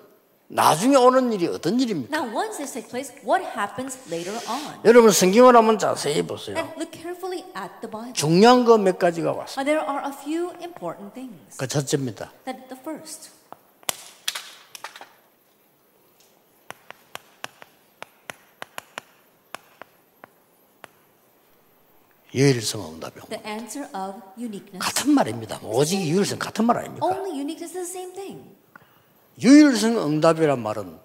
나중에 0.54 0.96
오는 0.96 1.32
일이 1.32 1.46
어떤 1.46 1.78
일입니까? 1.78 2.10
Now, 2.16 2.26
once 2.36 2.56
this 2.58 2.72
takes 2.72 2.90
place, 2.90 3.14
what 3.24 3.40
happens 3.56 3.96
later 4.10 4.34
on? 4.50 4.80
여러분 4.84 5.12
성경을 5.12 5.54
한번 5.54 5.78
자세히 5.78 6.22
보세요. 6.22 6.56
And 6.56 6.74
look 6.76 6.90
carefully 6.90 7.44
at 7.56 7.70
the 7.80 7.88
Bible. 7.88 8.12
중요한 8.14 8.64
거 8.64 8.76
몇 8.76 8.98
가지가 8.98 9.30
왔어요. 9.32 9.62
Uh, 9.62 9.64
There 9.64 9.80
are 9.86 10.02
a 10.04 10.12
few 10.12 10.50
important 10.60 11.14
things. 11.14 11.56
그 11.56 11.68
첫째입니다. 11.68 12.32
That 12.44 12.66
the 12.68 12.74
first, 12.82 13.30
유일성 22.34 22.94
응답이 22.94 23.20
the 23.28 23.42
answer 23.44 23.88
of 23.96 24.20
uniqueness. 24.38 24.78
같은 24.78 25.10
말입니다. 25.12 25.58
오직 25.62 26.00
유일성 26.00 26.38
같은 26.38 26.64
말 26.64 26.78
아닙니까? 26.78 27.06
Only 27.06 27.30
uniqueness 27.38 27.76
is 27.76 27.92
the 27.92 28.04
same 28.04 28.14
thing. 28.14 28.59
유일성 29.40 29.96
응답이란 29.98 30.60
말은 30.62 30.98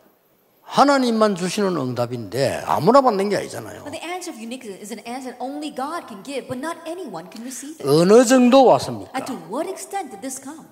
하나님만 0.61 1.35
주시는 1.35 1.77
응답인데 1.77 2.63
아무나 2.65 2.99
받는 3.01 3.29
게 3.29 3.37
아니잖아요. 3.37 3.83
But 3.83 3.91
the 3.91 4.03
answer 4.03 4.33
of 4.33 4.41
uniqueness 4.41 4.81
is 4.81 4.91
an 4.91 4.99
answer 5.07 5.31
that 5.31 5.39
only 5.39 5.73
God 5.73 6.07
can 6.07 6.23
give, 6.23 6.47
but 6.47 6.57
not 6.57 6.77
anyone 6.85 7.29
can 7.31 7.43
receive 7.43 7.79
it. 7.79 7.87
어느 7.87 8.25
정도 8.25 8.65
왔습니까? 8.65 9.11
And 9.15 9.25
to 9.31 9.37
what 9.47 9.69
extent 9.69 10.11
did 10.11 10.21
this 10.21 10.41
come? 10.41 10.67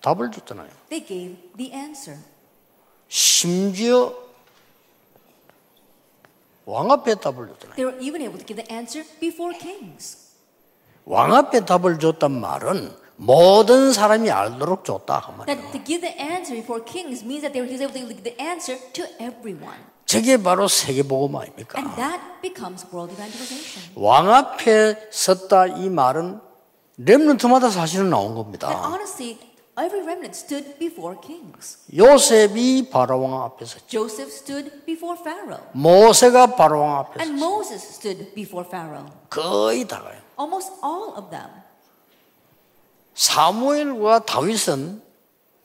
답을 0.00 0.30
줬잖아요. 0.32 0.68
They 0.88 1.06
gave 1.06 1.36
the 1.56 1.72
answer. 1.72 2.18
심지어 3.08 4.12
왕 6.64 6.90
앞에 6.90 7.16
답을 7.16 7.48
줬잖아요. 7.48 7.76
They 7.76 7.84
were 7.84 8.02
even 8.02 8.22
able 8.22 8.38
to 8.38 8.46
give 8.46 8.56
the 8.56 8.66
answer 8.74 9.06
before 9.20 9.56
kings. 9.58 10.16
왕 11.04 11.34
앞에 11.34 11.64
답을 11.64 11.98
줬단 11.98 12.32
말은 12.32 13.03
모든 13.16 13.92
사람이 13.92 14.30
알도록 14.30 14.84
줬다 14.84 15.22
그 15.26 15.30
말이에요. 15.38 15.56
That 15.60 15.72
to 15.72 15.84
give 15.84 16.00
the 16.00 16.18
answer 16.20 16.54
before 16.60 16.84
kings 16.84 17.22
means 17.24 17.42
that 17.42 17.52
they 17.52 17.62
were 17.62 17.70
able 17.70 17.92
to 17.94 18.06
give 18.08 18.22
the 18.22 18.36
answer 18.40 18.78
to 18.92 19.04
everyone. 19.20 19.78
저게 20.06 20.36
바로 20.42 20.68
세계복음 20.68 21.34
아닙니까? 21.36 21.78
And 21.78 21.96
that 21.96 22.20
becomes 22.42 22.84
world 22.92 23.12
evangelization. 23.14 23.92
왕 23.96 24.28
앞에 24.30 25.08
섰다 25.10 25.66
이 25.78 25.88
말은 25.88 26.40
렘넌트마다 26.98 27.70
사실은 27.70 28.10
나온 28.10 28.26
And 28.26 28.36
겁니다. 28.36 28.68
honestly, 28.68 29.38
every 29.78 30.02
remnant 30.04 30.36
stood 30.36 30.78
before 30.78 31.16
kings. 31.20 31.78
요셉이 31.96 32.90
바로왕 32.90 33.42
앞에 33.44 33.64
섰죠. 33.64 33.86
Joseph 33.88 34.30
stood 34.32 34.84
before 34.84 35.18
Pharaoh. 35.20 35.62
모세가 35.72 36.54
바로왕 36.54 36.96
앞에 36.98 37.20
And 37.22 37.38
섰죠. 37.38 37.46
Moses 37.46 37.82
stood 37.94 38.34
before 38.34 38.68
Pharaoh. 38.68 39.06
거의 39.30 39.86
다가요. 39.88 40.18
Almost 40.38 40.70
all 40.84 41.14
of 41.16 41.30
them. 41.30 41.48
사무엘과 43.14 44.24
다윗은 44.26 45.02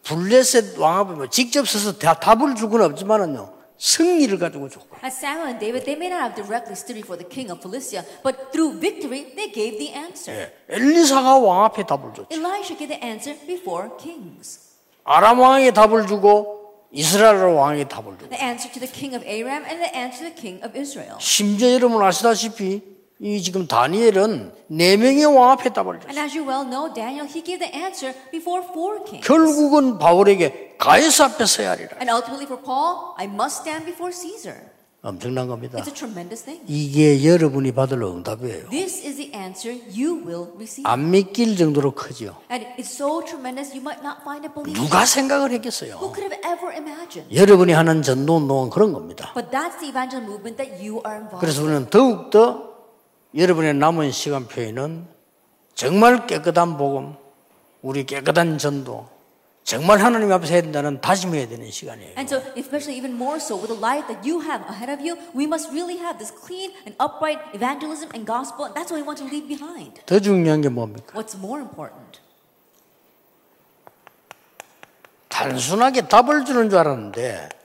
블레셋 0.03 0.77
왕 0.77 0.99
앞에 0.99 1.13
뭐 1.13 1.27
직접 1.29 1.67
서서 1.67 1.97
다 1.97 2.13
답을 2.13 2.55
주고는 2.55 2.85
없지만은요 2.85 3.53
승리를 3.77 4.37
가지고 4.39 4.69
줬고 4.69 4.97
As 5.03 5.17
Samuel 5.17 5.47
and 5.47 5.59
David, 5.59 5.85
they 5.85 5.95
may 5.95 6.09
not 6.11 6.21
have 6.21 6.35
directly 6.35 6.75
stood 6.75 6.99
before 6.99 7.15
the 7.17 7.27
king 7.27 7.49
of 7.49 7.61
Philistia, 7.61 8.03
but 8.23 8.51
through 8.51 8.75
victory, 8.79 9.31
they 9.35 9.47
gave 9.51 9.77
the 9.79 9.93
answer. 9.95 10.35
예, 10.35 10.51
엘리사가 10.67 11.37
왕 11.37 11.63
앞에 11.65 11.85
답을 11.85 12.13
줬죠. 12.13 12.27
Elisha 12.31 12.75
gave 12.75 12.91
the 12.91 12.99
answer 13.01 13.39
before 13.47 13.89
kings. 13.97 14.59
아람 15.05 15.39
왕에게 15.39 15.71
답을 15.71 16.07
주고 16.07 16.59
이스라엘 16.91 17.37
왕에게 17.37 17.87
답을 17.87 18.17
주고 18.19 18.29
The 18.29 18.43
answer 18.43 18.69
to 18.73 18.79
the 18.83 18.91
king 18.91 19.15
of 19.15 19.25
Aram 19.25 19.63
and 19.63 19.79
the 19.79 19.95
answer 19.95 20.27
to 20.27 20.35
the 20.35 20.35
king 20.35 20.59
of 20.65 20.77
Israel. 20.77 21.15
심지어 21.19 21.71
여러분 21.71 22.03
아시다시피 22.03 22.81
이 23.21 23.41
지금 23.41 23.67
다니엘은 23.67 24.53
네 24.67 24.95
명의 24.95 25.25
왕 25.25 25.51
앞에 25.51 25.73
답을 25.73 25.99
줬어요. 25.99 26.07
And 26.09 26.19
as 26.19 26.37
you 26.37 26.47
well 26.47 26.63
know, 26.63 26.93
Daniel, 26.93 27.27
he 27.27 27.43
gave 27.43 27.59
the 27.59 27.67
answer 27.75 28.15
before 28.31 28.63
four 28.71 29.03
kings. 29.03 29.27
결국은 29.27 29.97
바울에게 29.99 30.75
가이사 30.77 31.25
앞에 31.25 31.45
서야 31.45 31.71
하리라. 31.71 31.97
And 31.99 32.09
ultimately 32.09 32.45
for 32.47 32.63
Paul, 32.63 33.13
I 33.17 33.25
must 33.27 33.59
stand 33.61 33.85
before 33.85 34.13
Caesar. 34.15 34.71
엄청난 35.01 35.47
겁니다. 35.47 35.79
It's 35.79 35.87
a 35.87 35.93
tremendous 35.93 36.43
thing. 36.45 36.63
이게 36.67 37.25
여러분이 37.25 37.73
받을 37.73 38.01
응답이에요. 38.03 38.69
This 38.69 39.03
is 39.05 39.15
the 39.17 39.31
answer 39.35 39.75
you 39.91 40.23
will 40.23 40.51
receive. 40.55 40.83
안 40.89 41.11
믿길 41.11 41.57
정도로 41.57 41.91
크죠. 41.91 42.35
And 42.49 42.65
it's 42.79 42.95
so 42.95 43.19
tremendous 43.23 43.71
you 43.75 43.81
might 43.83 43.99
not 43.99 44.23
find 44.23 44.47
it 44.47 44.53
believable. 44.55 44.79
누가 44.87 45.05
생각을 45.05 45.51
Who 45.51 45.55
했겠어요? 45.55 45.99
could 45.99 46.23
have 46.23 46.39
ever 46.47 46.71
imagined? 46.71 47.27
여러분이 47.35 47.73
하는 47.73 48.01
전도 48.01 48.37
운동은 48.37 48.69
그런 48.69 48.93
겁니다. 48.93 49.31
But 49.35 49.51
that's 49.51 49.79
the 49.79 49.87
evangel 49.91 50.23
movement 50.23 50.55
that 50.55 50.71
you 50.79 51.03
are 51.07 51.19
involved 51.19 51.39
그래서 51.43 51.61
in. 51.63 51.67
우리는 51.71 51.89
더욱더 51.89 52.68
여러분의 53.35 53.75
남은 53.75 54.11
시간표에는 54.11 55.07
정말 55.75 56.27
깨끗한 56.27 56.77
복음, 56.77 57.15
우리 57.81 58.05
깨끗한 58.05 58.57
전도, 58.57 59.07
정말 59.63 59.99
하나님 59.99 60.31
앞에서 60.31 60.53
해야 60.53 60.61
된다는 60.63 60.99
다짐해야 60.99 61.47
되는 61.47 61.69
시간이에요. 61.69 62.17
And 62.17 62.27
so, 62.27 62.41
especially 62.57 62.97
even 62.97 63.13
more 63.13 63.37
so 63.37 63.55
with 63.55 63.69
the 63.69 63.79
life 63.79 64.07
that 64.07 64.27
you 64.27 64.41
have 64.41 64.65
ahead 64.67 64.89
of 64.89 64.99
you, 64.99 65.15
we 65.35 65.45
must 65.45 65.69
really 65.69 66.01
have 66.01 66.17
this 66.17 66.33
clean 66.33 66.73
and 66.87 66.97
upright 66.97 67.37
evangelism 67.53 68.09
and 68.15 68.25
gospel. 68.25 68.65
And 68.65 68.73
that's 68.73 68.89
what 68.89 68.97
we 68.97 69.05
want 69.05 69.21
to 69.21 69.29
leave 69.29 69.47
behind. 69.47 70.01
더 70.07 70.19
중요한 70.19 70.61
게 70.61 70.69
뭡니까? 70.69 71.13
What's 71.13 71.37
more 71.37 71.61
important? 71.61 72.19
단순하게 75.29 76.07
답을 76.07 76.45
주는 76.45 76.69
줄 76.69 76.79
알았는데 76.79 77.58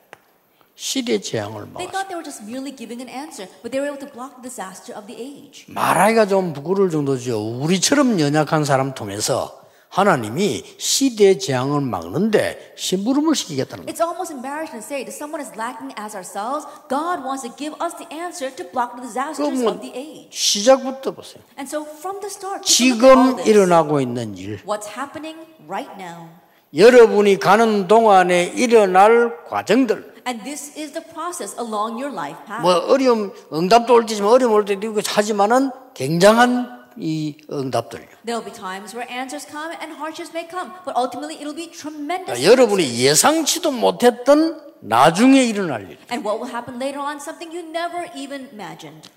시대 0.76 1.20
재앙을 1.20 1.66
They 1.72 1.86
막았어요. 1.86 1.90
thought 1.90 2.08
they 2.08 2.16
were 2.18 2.24
just 2.24 2.42
merely 2.42 2.74
giving 2.74 3.00
an 3.00 3.08
answer, 3.08 3.46
but 3.62 3.70
they 3.70 3.78
were 3.78 3.86
able 3.86 4.00
to 4.02 4.10
block 4.10 4.42
the 4.42 4.48
disaster 4.50 4.92
of 4.96 5.06
the 5.06 5.14
age. 5.20 5.66
말하기가 5.68 6.26
좀 6.26 6.52
부끄러울 6.52 6.90
정도죠. 6.90 7.38
우리처럼 7.62 8.18
연약한 8.18 8.64
사람 8.64 8.94
통해서 8.94 9.62
하나님이 9.88 10.64
시대 10.76 11.38
재앙을 11.38 11.80
막는데 11.80 12.74
심부름을 12.76 13.36
시키겠다는 13.36 13.86
거예요. 13.86 13.94
It's 13.94 14.02
almost 14.02 14.34
embarrassing 14.34 14.82
to 14.82 14.84
say 14.84 15.06
that 15.06 15.14
someone 15.14 15.38
as 15.38 15.54
lacking 15.54 15.94
as 15.94 16.18
ourselves, 16.18 16.66
God 16.90 17.22
wants 17.22 17.46
to 17.46 17.54
give 17.54 17.78
us 17.78 17.94
the 17.94 18.10
answer 18.10 18.50
to 18.50 18.66
block 18.74 18.98
the 18.98 19.06
disasters 19.06 19.38
그럼 19.62 19.70
of 19.70 19.78
the 19.78 19.94
age. 19.94 20.34
시작부터 20.34 21.14
보세요. 21.14 21.38
And 21.54 21.70
so, 21.70 21.86
from 21.86 22.18
the 22.18 22.26
start, 22.26 22.66
take 22.66 22.98
a 22.98 23.14
look 23.14 23.38
at 23.38 23.46
지금. 23.46 23.46
일어나고 23.46 24.00
있는 24.02 24.34
일, 24.34 24.58
what's 24.66 24.90
happening 24.98 25.38
right 25.70 25.94
now. 25.94 26.26
여러분이 26.74 27.38
가는 27.38 27.86
동안에 27.86 28.50
일어날 28.56 29.46
과정들, 29.46 30.13
And 30.26 30.42
this 30.42 30.76
is 30.76 30.92
the 30.92 31.02
process 31.12 31.54
along 31.58 31.98
your 32.00 32.12
life 32.12 32.38
path. 32.46 32.62
뭐 32.62 32.72
어려움, 32.88 33.32
응답도 33.52 33.92
올 33.92 34.06
때지만 34.06 34.30
어려움 34.30 34.52
올 34.52 34.64
때도 34.64 34.88
있고 34.88 35.00
하지만은 35.04 35.70
굉장한 35.94 36.84
이 36.96 37.36
응답들. 37.50 38.06
There 38.24 38.40
will 38.40 38.44
be 38.44 38.52
times 38.52 38.94
where 38.96 39.04
answers 39.10 39.46
come 39.46 39.72
and 39.82 39.92
hardships 39.92 40.32
may 40.32 40.48
come, 40.48 40.72
but 40.84 40.96
ultimately 40.96 41.36
it'll 41.36 41.54
be 41.54 41.70
tremendous. 41.70 42.38
그러니까 42.38 42.42
여러분이 42.44 42.98
예상치도 43.04 43.72
못했던 43.72 44.60
나중에 44.80 45.42
일어날 45.44 45.82
일 45.90 45.98
And 46.10 46.24
what 46.26 46.40
will 46.40 46.48
happen 46.48 46.80
later 46.80 47.00
on, 47.00 47.16
something 47.20 47.52
you 47.52 47.66
never 47.68 48.08
even 48.16 48.48
imagined. 48.52 49.10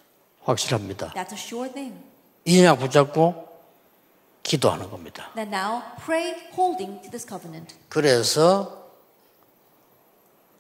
확실합니다. 0.44 1.14
That's 1.14 1.34
a 1.34 1.38
sure 1.38 1.72
thing. 1.72 1.96
이 2.46 2.60
언약 2.62 2.80
붙잡고 2.80 3.48
기도하는 4.44 4.90
겁니다. 4.90 5.30
Then 5.36 5.54
now 5.54 5.84
pray 6.04 6.34
holding 6.56 7.02
to 7.04 7.12
this 7.12 7.28
covenant. 7.28 7.76
그래서 7.90 8.87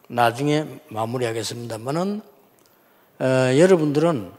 나중에 0.08 0.66
마무리하겠습니다만은 0.90 2.22
어, 3.20 3.26
여러분들은 3.58 4.32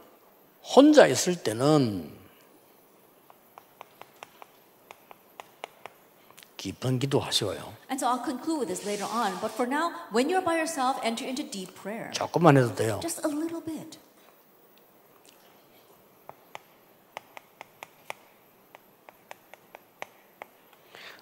혼자 0.62 1.06
있을 1.06 1.42
때는 1.42 2.16
깊은 6.56 6.98
기도하셔요. 6.98 7.72
And 7.90 7.98
so 7.98 8.08
I'll 8.08 8.24
conclude 8.24 8.60
with 8.60 8.68
this 8.68 8.84
later 8.84 9.06
on. 9.06 9.38
But 9.40 9.54
for 9.54 9.66
now, 9.66 9.92
when 10.12 10.28
you're 10.28 10.44
by 10.44 10.56
yourself, 10.56 10.98
enter 11.04 11.24
into 11.24 11.42
deep 11.48 11.74
prayer. 11.80 12.10
조금만 12.12 12.56
해도 12.56 12.74
돼요. 12.74 12.98
Just 13.00 13.24
a 13.24 13.30
little 13.30 13.62
bit. 13.64 13.98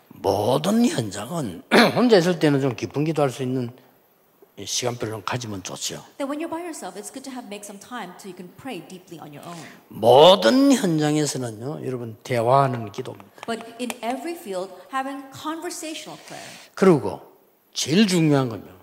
모든 0.08 0.84
현장은 0.86 1.62
혼자 1.94 2.16
있을 2.16 2.38
때는 2.38 2.60
좀 2.60 2.74
깊은 2.74 3.04
기도할 3.04 3.30
수 3.30 3.42
있는 3.42 3.70
시간표를 4.64 5.12
좀 5.12 5.22
가지면 5.24 5.62
좋죠. 5.62 6.02
That 6.16 6.24
when 6.24 6.40
you're 6.40 6.48
by 6.48 6.62
yourself, 6.62 6.98
it's 6.98 7.12
good 7.12 7.24
to 7.24 7.32
have 7.32 7.46
make 7.46 7.64
some 7.64 7.78
time 7.78 8.14
so 8.16 8.28
you 8.28 8.34
can 8.36 8.48
pray 8.56 8.80
deeply 8.80 9.20
on 9.20 9.36
your 9.36 9.44
own. 9.46 9.60
모든 9.88 10.72
현장에서는요, 10.72 11.84
여러분 11.84 12.16
대화하는 12.22 12.90
기도입니다. 12.90 13.44
But 13.46 13.64
in 13.78 13.90
every 14.02 14.34
field, 14.34 14.72
having 14.92 15.24
conversational 15.30 16.18
prayer. 16.24 16.48
그리고 16.74 17.20
제일 17.74 18.06
중요한 18.06 18.48
건요. 18.48 18.74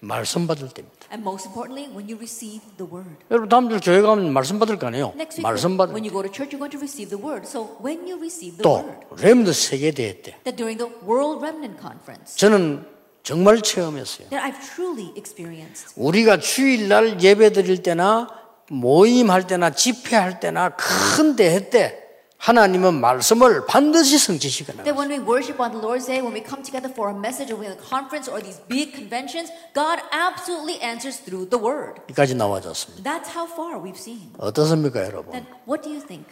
말씀 0.00 0.46
받을 0.46 0.68
때입니다. 0.68 0.95
And 1.10 1.22
most 1.22 1.46
importantly, 1.46 1.86
when 1.94 2.08
you 2.08 2.16
receive 2.18 2.62
the 2.76 2.86
word. 2.90 3.16
여러분 3.30 3.48
다음 3.48 3.70
주 3.70 3.78
교회 3.80 4.00
가면 4.00 4.32
말씀 4.32 4.58
받을 4.58 4.78
거 4.78 4.88
아니에요? 4.88 5.12
Next 5.14 5.38
week, 5.38 5.42
말씀 5.42 5.76
when 5.78 5.78
받을 5.78 5.94
you 6.02 6.10
go 6.10 6.22
to 6.22 6.30
church, 6.30 6.50
you're 6.50 6.58
going 6.58 6.74
to 6.74 6.80
receive 6.80 7.10
the 7.10 7.20
word. 7.20 7.46
So 7.46 7.78
when 7.80 8.06
you 8.06 8.18
receive 8.18 8.58
the 8.58 8.62
또 8.62 8.82
word, 8.82 9.22
렘드 9.22 9.52
세계 9.52 9.92
대회 9.92 10.20
때 10.20 10.36
that 10.44 10.56
during 10.56 10.78
the 10.78 10.90
World 11.06 11.44
Remnant 11.44 11.78
Conference, 11.80 12.36
저는 12.36 12.84
정말 13.22 13.60
체험했어요. 13.60 14.28
that 14.30 14.42
I've 14.42 14.58
truly 14.74 15.12
experienced. 15.16 15.94
우리가 15.96 16.38
주일날 16.38 17.22
예배 17.22 17.52
드릴 17.52 17.82
때나 17.82 18.28
모임할 18.70 19.46
때나 19.46 19.70
집회할 19.70 20.40
때나 20.40 20.70
큰 20.70 21.36
대회 21.36 21.70
때 21.70 22.05
하나님은 22.38 23.00
말씀을 23.00 23.66
반드시 23.66 24.18
성취시켜요. 24.18 24.84
That 24.84 24.94
when 24.96 25.10
we 25.10 25.18
worship 25.18 25.60
on 25.60 25.72
the 25.72 25.80
Lord's 25.80 26.06
Day, 26.06 26.20
when 26.20 26.34
we 26.36 26.44
come 26.44 26.62
together 26.62 26.92
for 26.92 27.10
a 27.10 27.16
message 27.16 27.50
or 27.50 27.58
we 27.58 27.66
have 27.66 27.80
a 27.80 27.82
conference 27.82 28.28
or 28.30 28.42
these 28.42 28.60
big 28.68 28.92
conventions, 28.92 29.50
God 29.74 29.98
absolutely 30.12 30.78
answers 30.84 31.18
through 31.24 31.48
the 31.48 31.58
word. 31.58 31.98
여기까지 32.12 32.34
나와졌습니다. 32.36 33.02
That's 33.02 33.32
how 33.32 33.48
far 33.50 33.80
we've 33.80 33.98
seen. 33.98 34.30
어떻습니까, 34.38 35.02
여러분? 35.04 35.32
Then 35.32 35.46
what 35.66 35.82
do 35.82 35.90
you 35.90 36.04
think? 36.04 36.28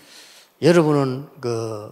여러분은 0.63 1.29
그 1.41 1.91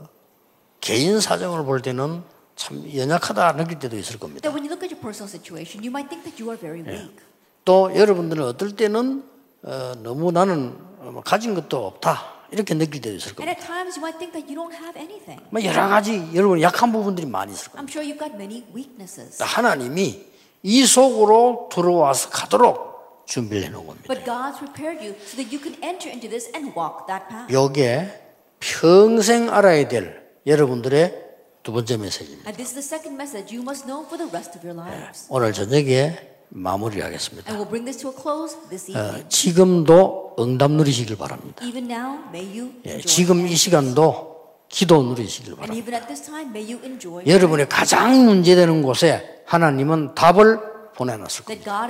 개인 0.80 1.20
사정을 1.20 1.64
볼 1.64 1.80
때는 1.80 2.22
참 2.54 2.84
연약하다 2.94 3.56
느낄 3.56 3.78
때도 3.78 3.96
있을 3.96 4.18
겁니다. 4.18 4.42
That 4.42 4.54
when 4.54 4.62
you 4.62 4.70
look 4.70 4.84
at 4.84 4.92
your 4.92 5.00
personal 5.00 5.26
situation, 5.26 5.82
you 5.82 5.90
might 5.90 6.12
think 6.12 6.22
that 6.28 6.36
you 6.36 6.52
are 6.52 6.60
very 6.60 6.84
weak. 6.84 7.16
또 7.64 7.90
여러분들은 7.94 8.44
어떨 8.44 8.76
때는 8.76 9.24
어, 9.64 9.92
너무 10.02 10.30
나는 10.32 10.76
어, 11.00 11.22
가진 11.24 11.54
것도 11.54 11.86
없다 11.86 12.41
이렇게 12.52 12.74
느낄 12.74 13.00
때도 13.00 13.16
있을 13.16 13.28
And 13.28 13.36
겁니다. 13.36 13.58
at 13.58 13.66
times 13.66 13.98
you 13.98 14.02
might 14.04 14.18
think 14.18 14.32
that 14.36 14.46
you 14.46 14.54
don't 14.54 14.74
have 14.76 14.94
anything. 15.00 15.40
뭐 15.50 15.62
여러 15.64 15.88
가지 15.88 16.28
여러분 16.34 16.60
약한 16.60 16.92
부분들이 16.92 17.26
많이 17.26 17.52
있을 17.52 17.72
겁니다. 17.72 17.82
I'm 17.82 17.88
sure 17.90 18.04
you've 18.06 18.18
got 18.20 18.34
many 18.36 18.64
weaknesses. 18.74 19.42
하나님이 19.42 20.26
이 20.62 20.86
속으로 20.86 21.68
들어와서 21.72 22.30
가도록 22.30 23.24
준비를 23.26 23.64
해놓은 23.66 23.86
겁니다. 23.86 24.06
But 24.06 24.24
God's 24.24 24.58
prepared 24.58 25.00
you 25.04 25.16
so 25.24 25.36
that 25.40 25.48
you 25.50 25.58
can 25.58 25.74
enter 25.82 26.10
into 26.12 26.28
this 26.28 26.50
and 26.54 26.72
walk 26.78 27.06
that 27.08 27.26
path. 27.28 27.52
요게 27.52 28.20
평생 28.60 29.48
알아야 29.52 29.88
될 29.88 30.22
여러분들의 30.46 31.20
두 31.62 31.72
번째 31.72 31.96
메시지입니다. 31.96 32.48
And 32.50 32.56
this 32.56 32.70
is 32.70 32.74
the 32.74 32.82
second 32.84 33.14
message 33.14 33.54
you 33.54 33.62
must 33.62 33.86
know 33.86 34.04
for 34.06 34.18
the 34.18 34.28
rest 34.30 34.58
of 34.58 34.66
your 34.66 34.74
lives. 34.78 35.26
오늘 35.30 35.52
저녁에 35.52 36.18
마무리를 36.54 37.02
하겠습니다. 37.04 37.50
And 37.50 37.64
we'll 37.64 37.68
bring 37.68 37.84
this 37.84 37.98
to 38.02 38.10
a 38.10 38.16
close 38.16 38.56
this 38.68 38.90
어, 38.92 38.98
evening. 38.98 39.28
지금도 39.28 40.36
응답 40.38 40.70
누리시길 40.70 41.16
바랍니다. 41.16 41.64
Even 41.64 41.90
now, 41.90 42.18
may 42.28 42.46
you 42.58 42.72
예. 42.84 43.00
지금 43.00 43.46
이 43.46 43.56
시간도 43.56 44.32
기도 44.68 45.02
누리시길 45.02 45.52
And 45.52 45.60
바랍니다. 45.60 45.82
even 45.82 45.94
at 45.94 46.06
this 46.06 46.22
time, 46.24 46.50
may 46.50 46.64
you 46.70 46.84
enjoy. 46.84 47.24
여러분의 47.26 47.68
가장 47.68 48.24
문제되는 48.26 48.82
곳에 48.82 49.42
하나님은 49.46 50.14
답을 50.14 50.60
보내놨을 50.94 51.44
겁니다. 51.44 51.88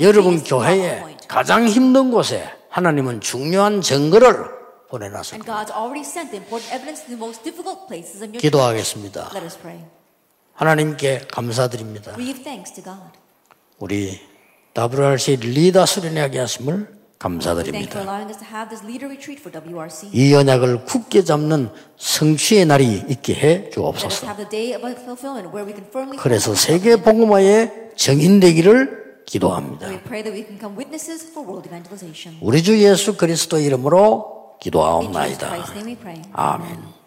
여러분 0.00 0.42
교회에. 0.42 1.16
가장 1.28 1.66
힘든 1.66 2.10
곳에 2.10 2.50
하나님은 2.70 3.20
중요한 3.20 3.80
증거를 3.80 4.46
보내놨을 4.88 5.34
And 5.34 5.46
겁니다. 5.46 5.76
기도하겠습니다. 8.40 9.30
하나님께 10.58 11.28
감사드립니다. 11.30 12.16
우리 13.78 14.20
WRC 14.76 15.36
리더 15.36 15.86
수련하게 15.86 16.40
하심을 16.40 16.98
감사드립니다. 17.16 18.00
이 20.12 20.34
언약을 20.34 20.84
굳게 20.84 21.22
잡는 21.22 21.70
성취의 21.96 22.66
날이 22.66 23.04
있게 23.08 23.34
해 23.34 23.70
주옵소서. 23.70 24.26
have 24.26 24.48
the 24.48 24.50
day 24.50 24.74
of 24.74 25.00
fulfillment 25.00 25.54
where 25.54 25.64
we 25.64 25.72
can 25.72 25.86
firmly 25.86 26.18
그래서 26.20 26.56
세계 26.56 26.96
복음화의 26.96 27.92
정인되기를 27.94 29.22
기도합니다. 29.26 29.86
We 29.86 30.00
pray 30.02 30.24
that 30.24 30.34
we 30.34 30.42
can 30.42 30.58
become 30.58 30.76
witnesses 30.76 31.24
for 31.30 31.46
world 31.46 31.68
evangelization. 31.68 32.38
우리 32.42 32.64
주 32.64 32.76
예수 32.82 33.16
그리스도 33.16 33.60
이름으로 33.60 34.58
기도하옵나이다. 34.60 35.54
아멘. 36.32 36.97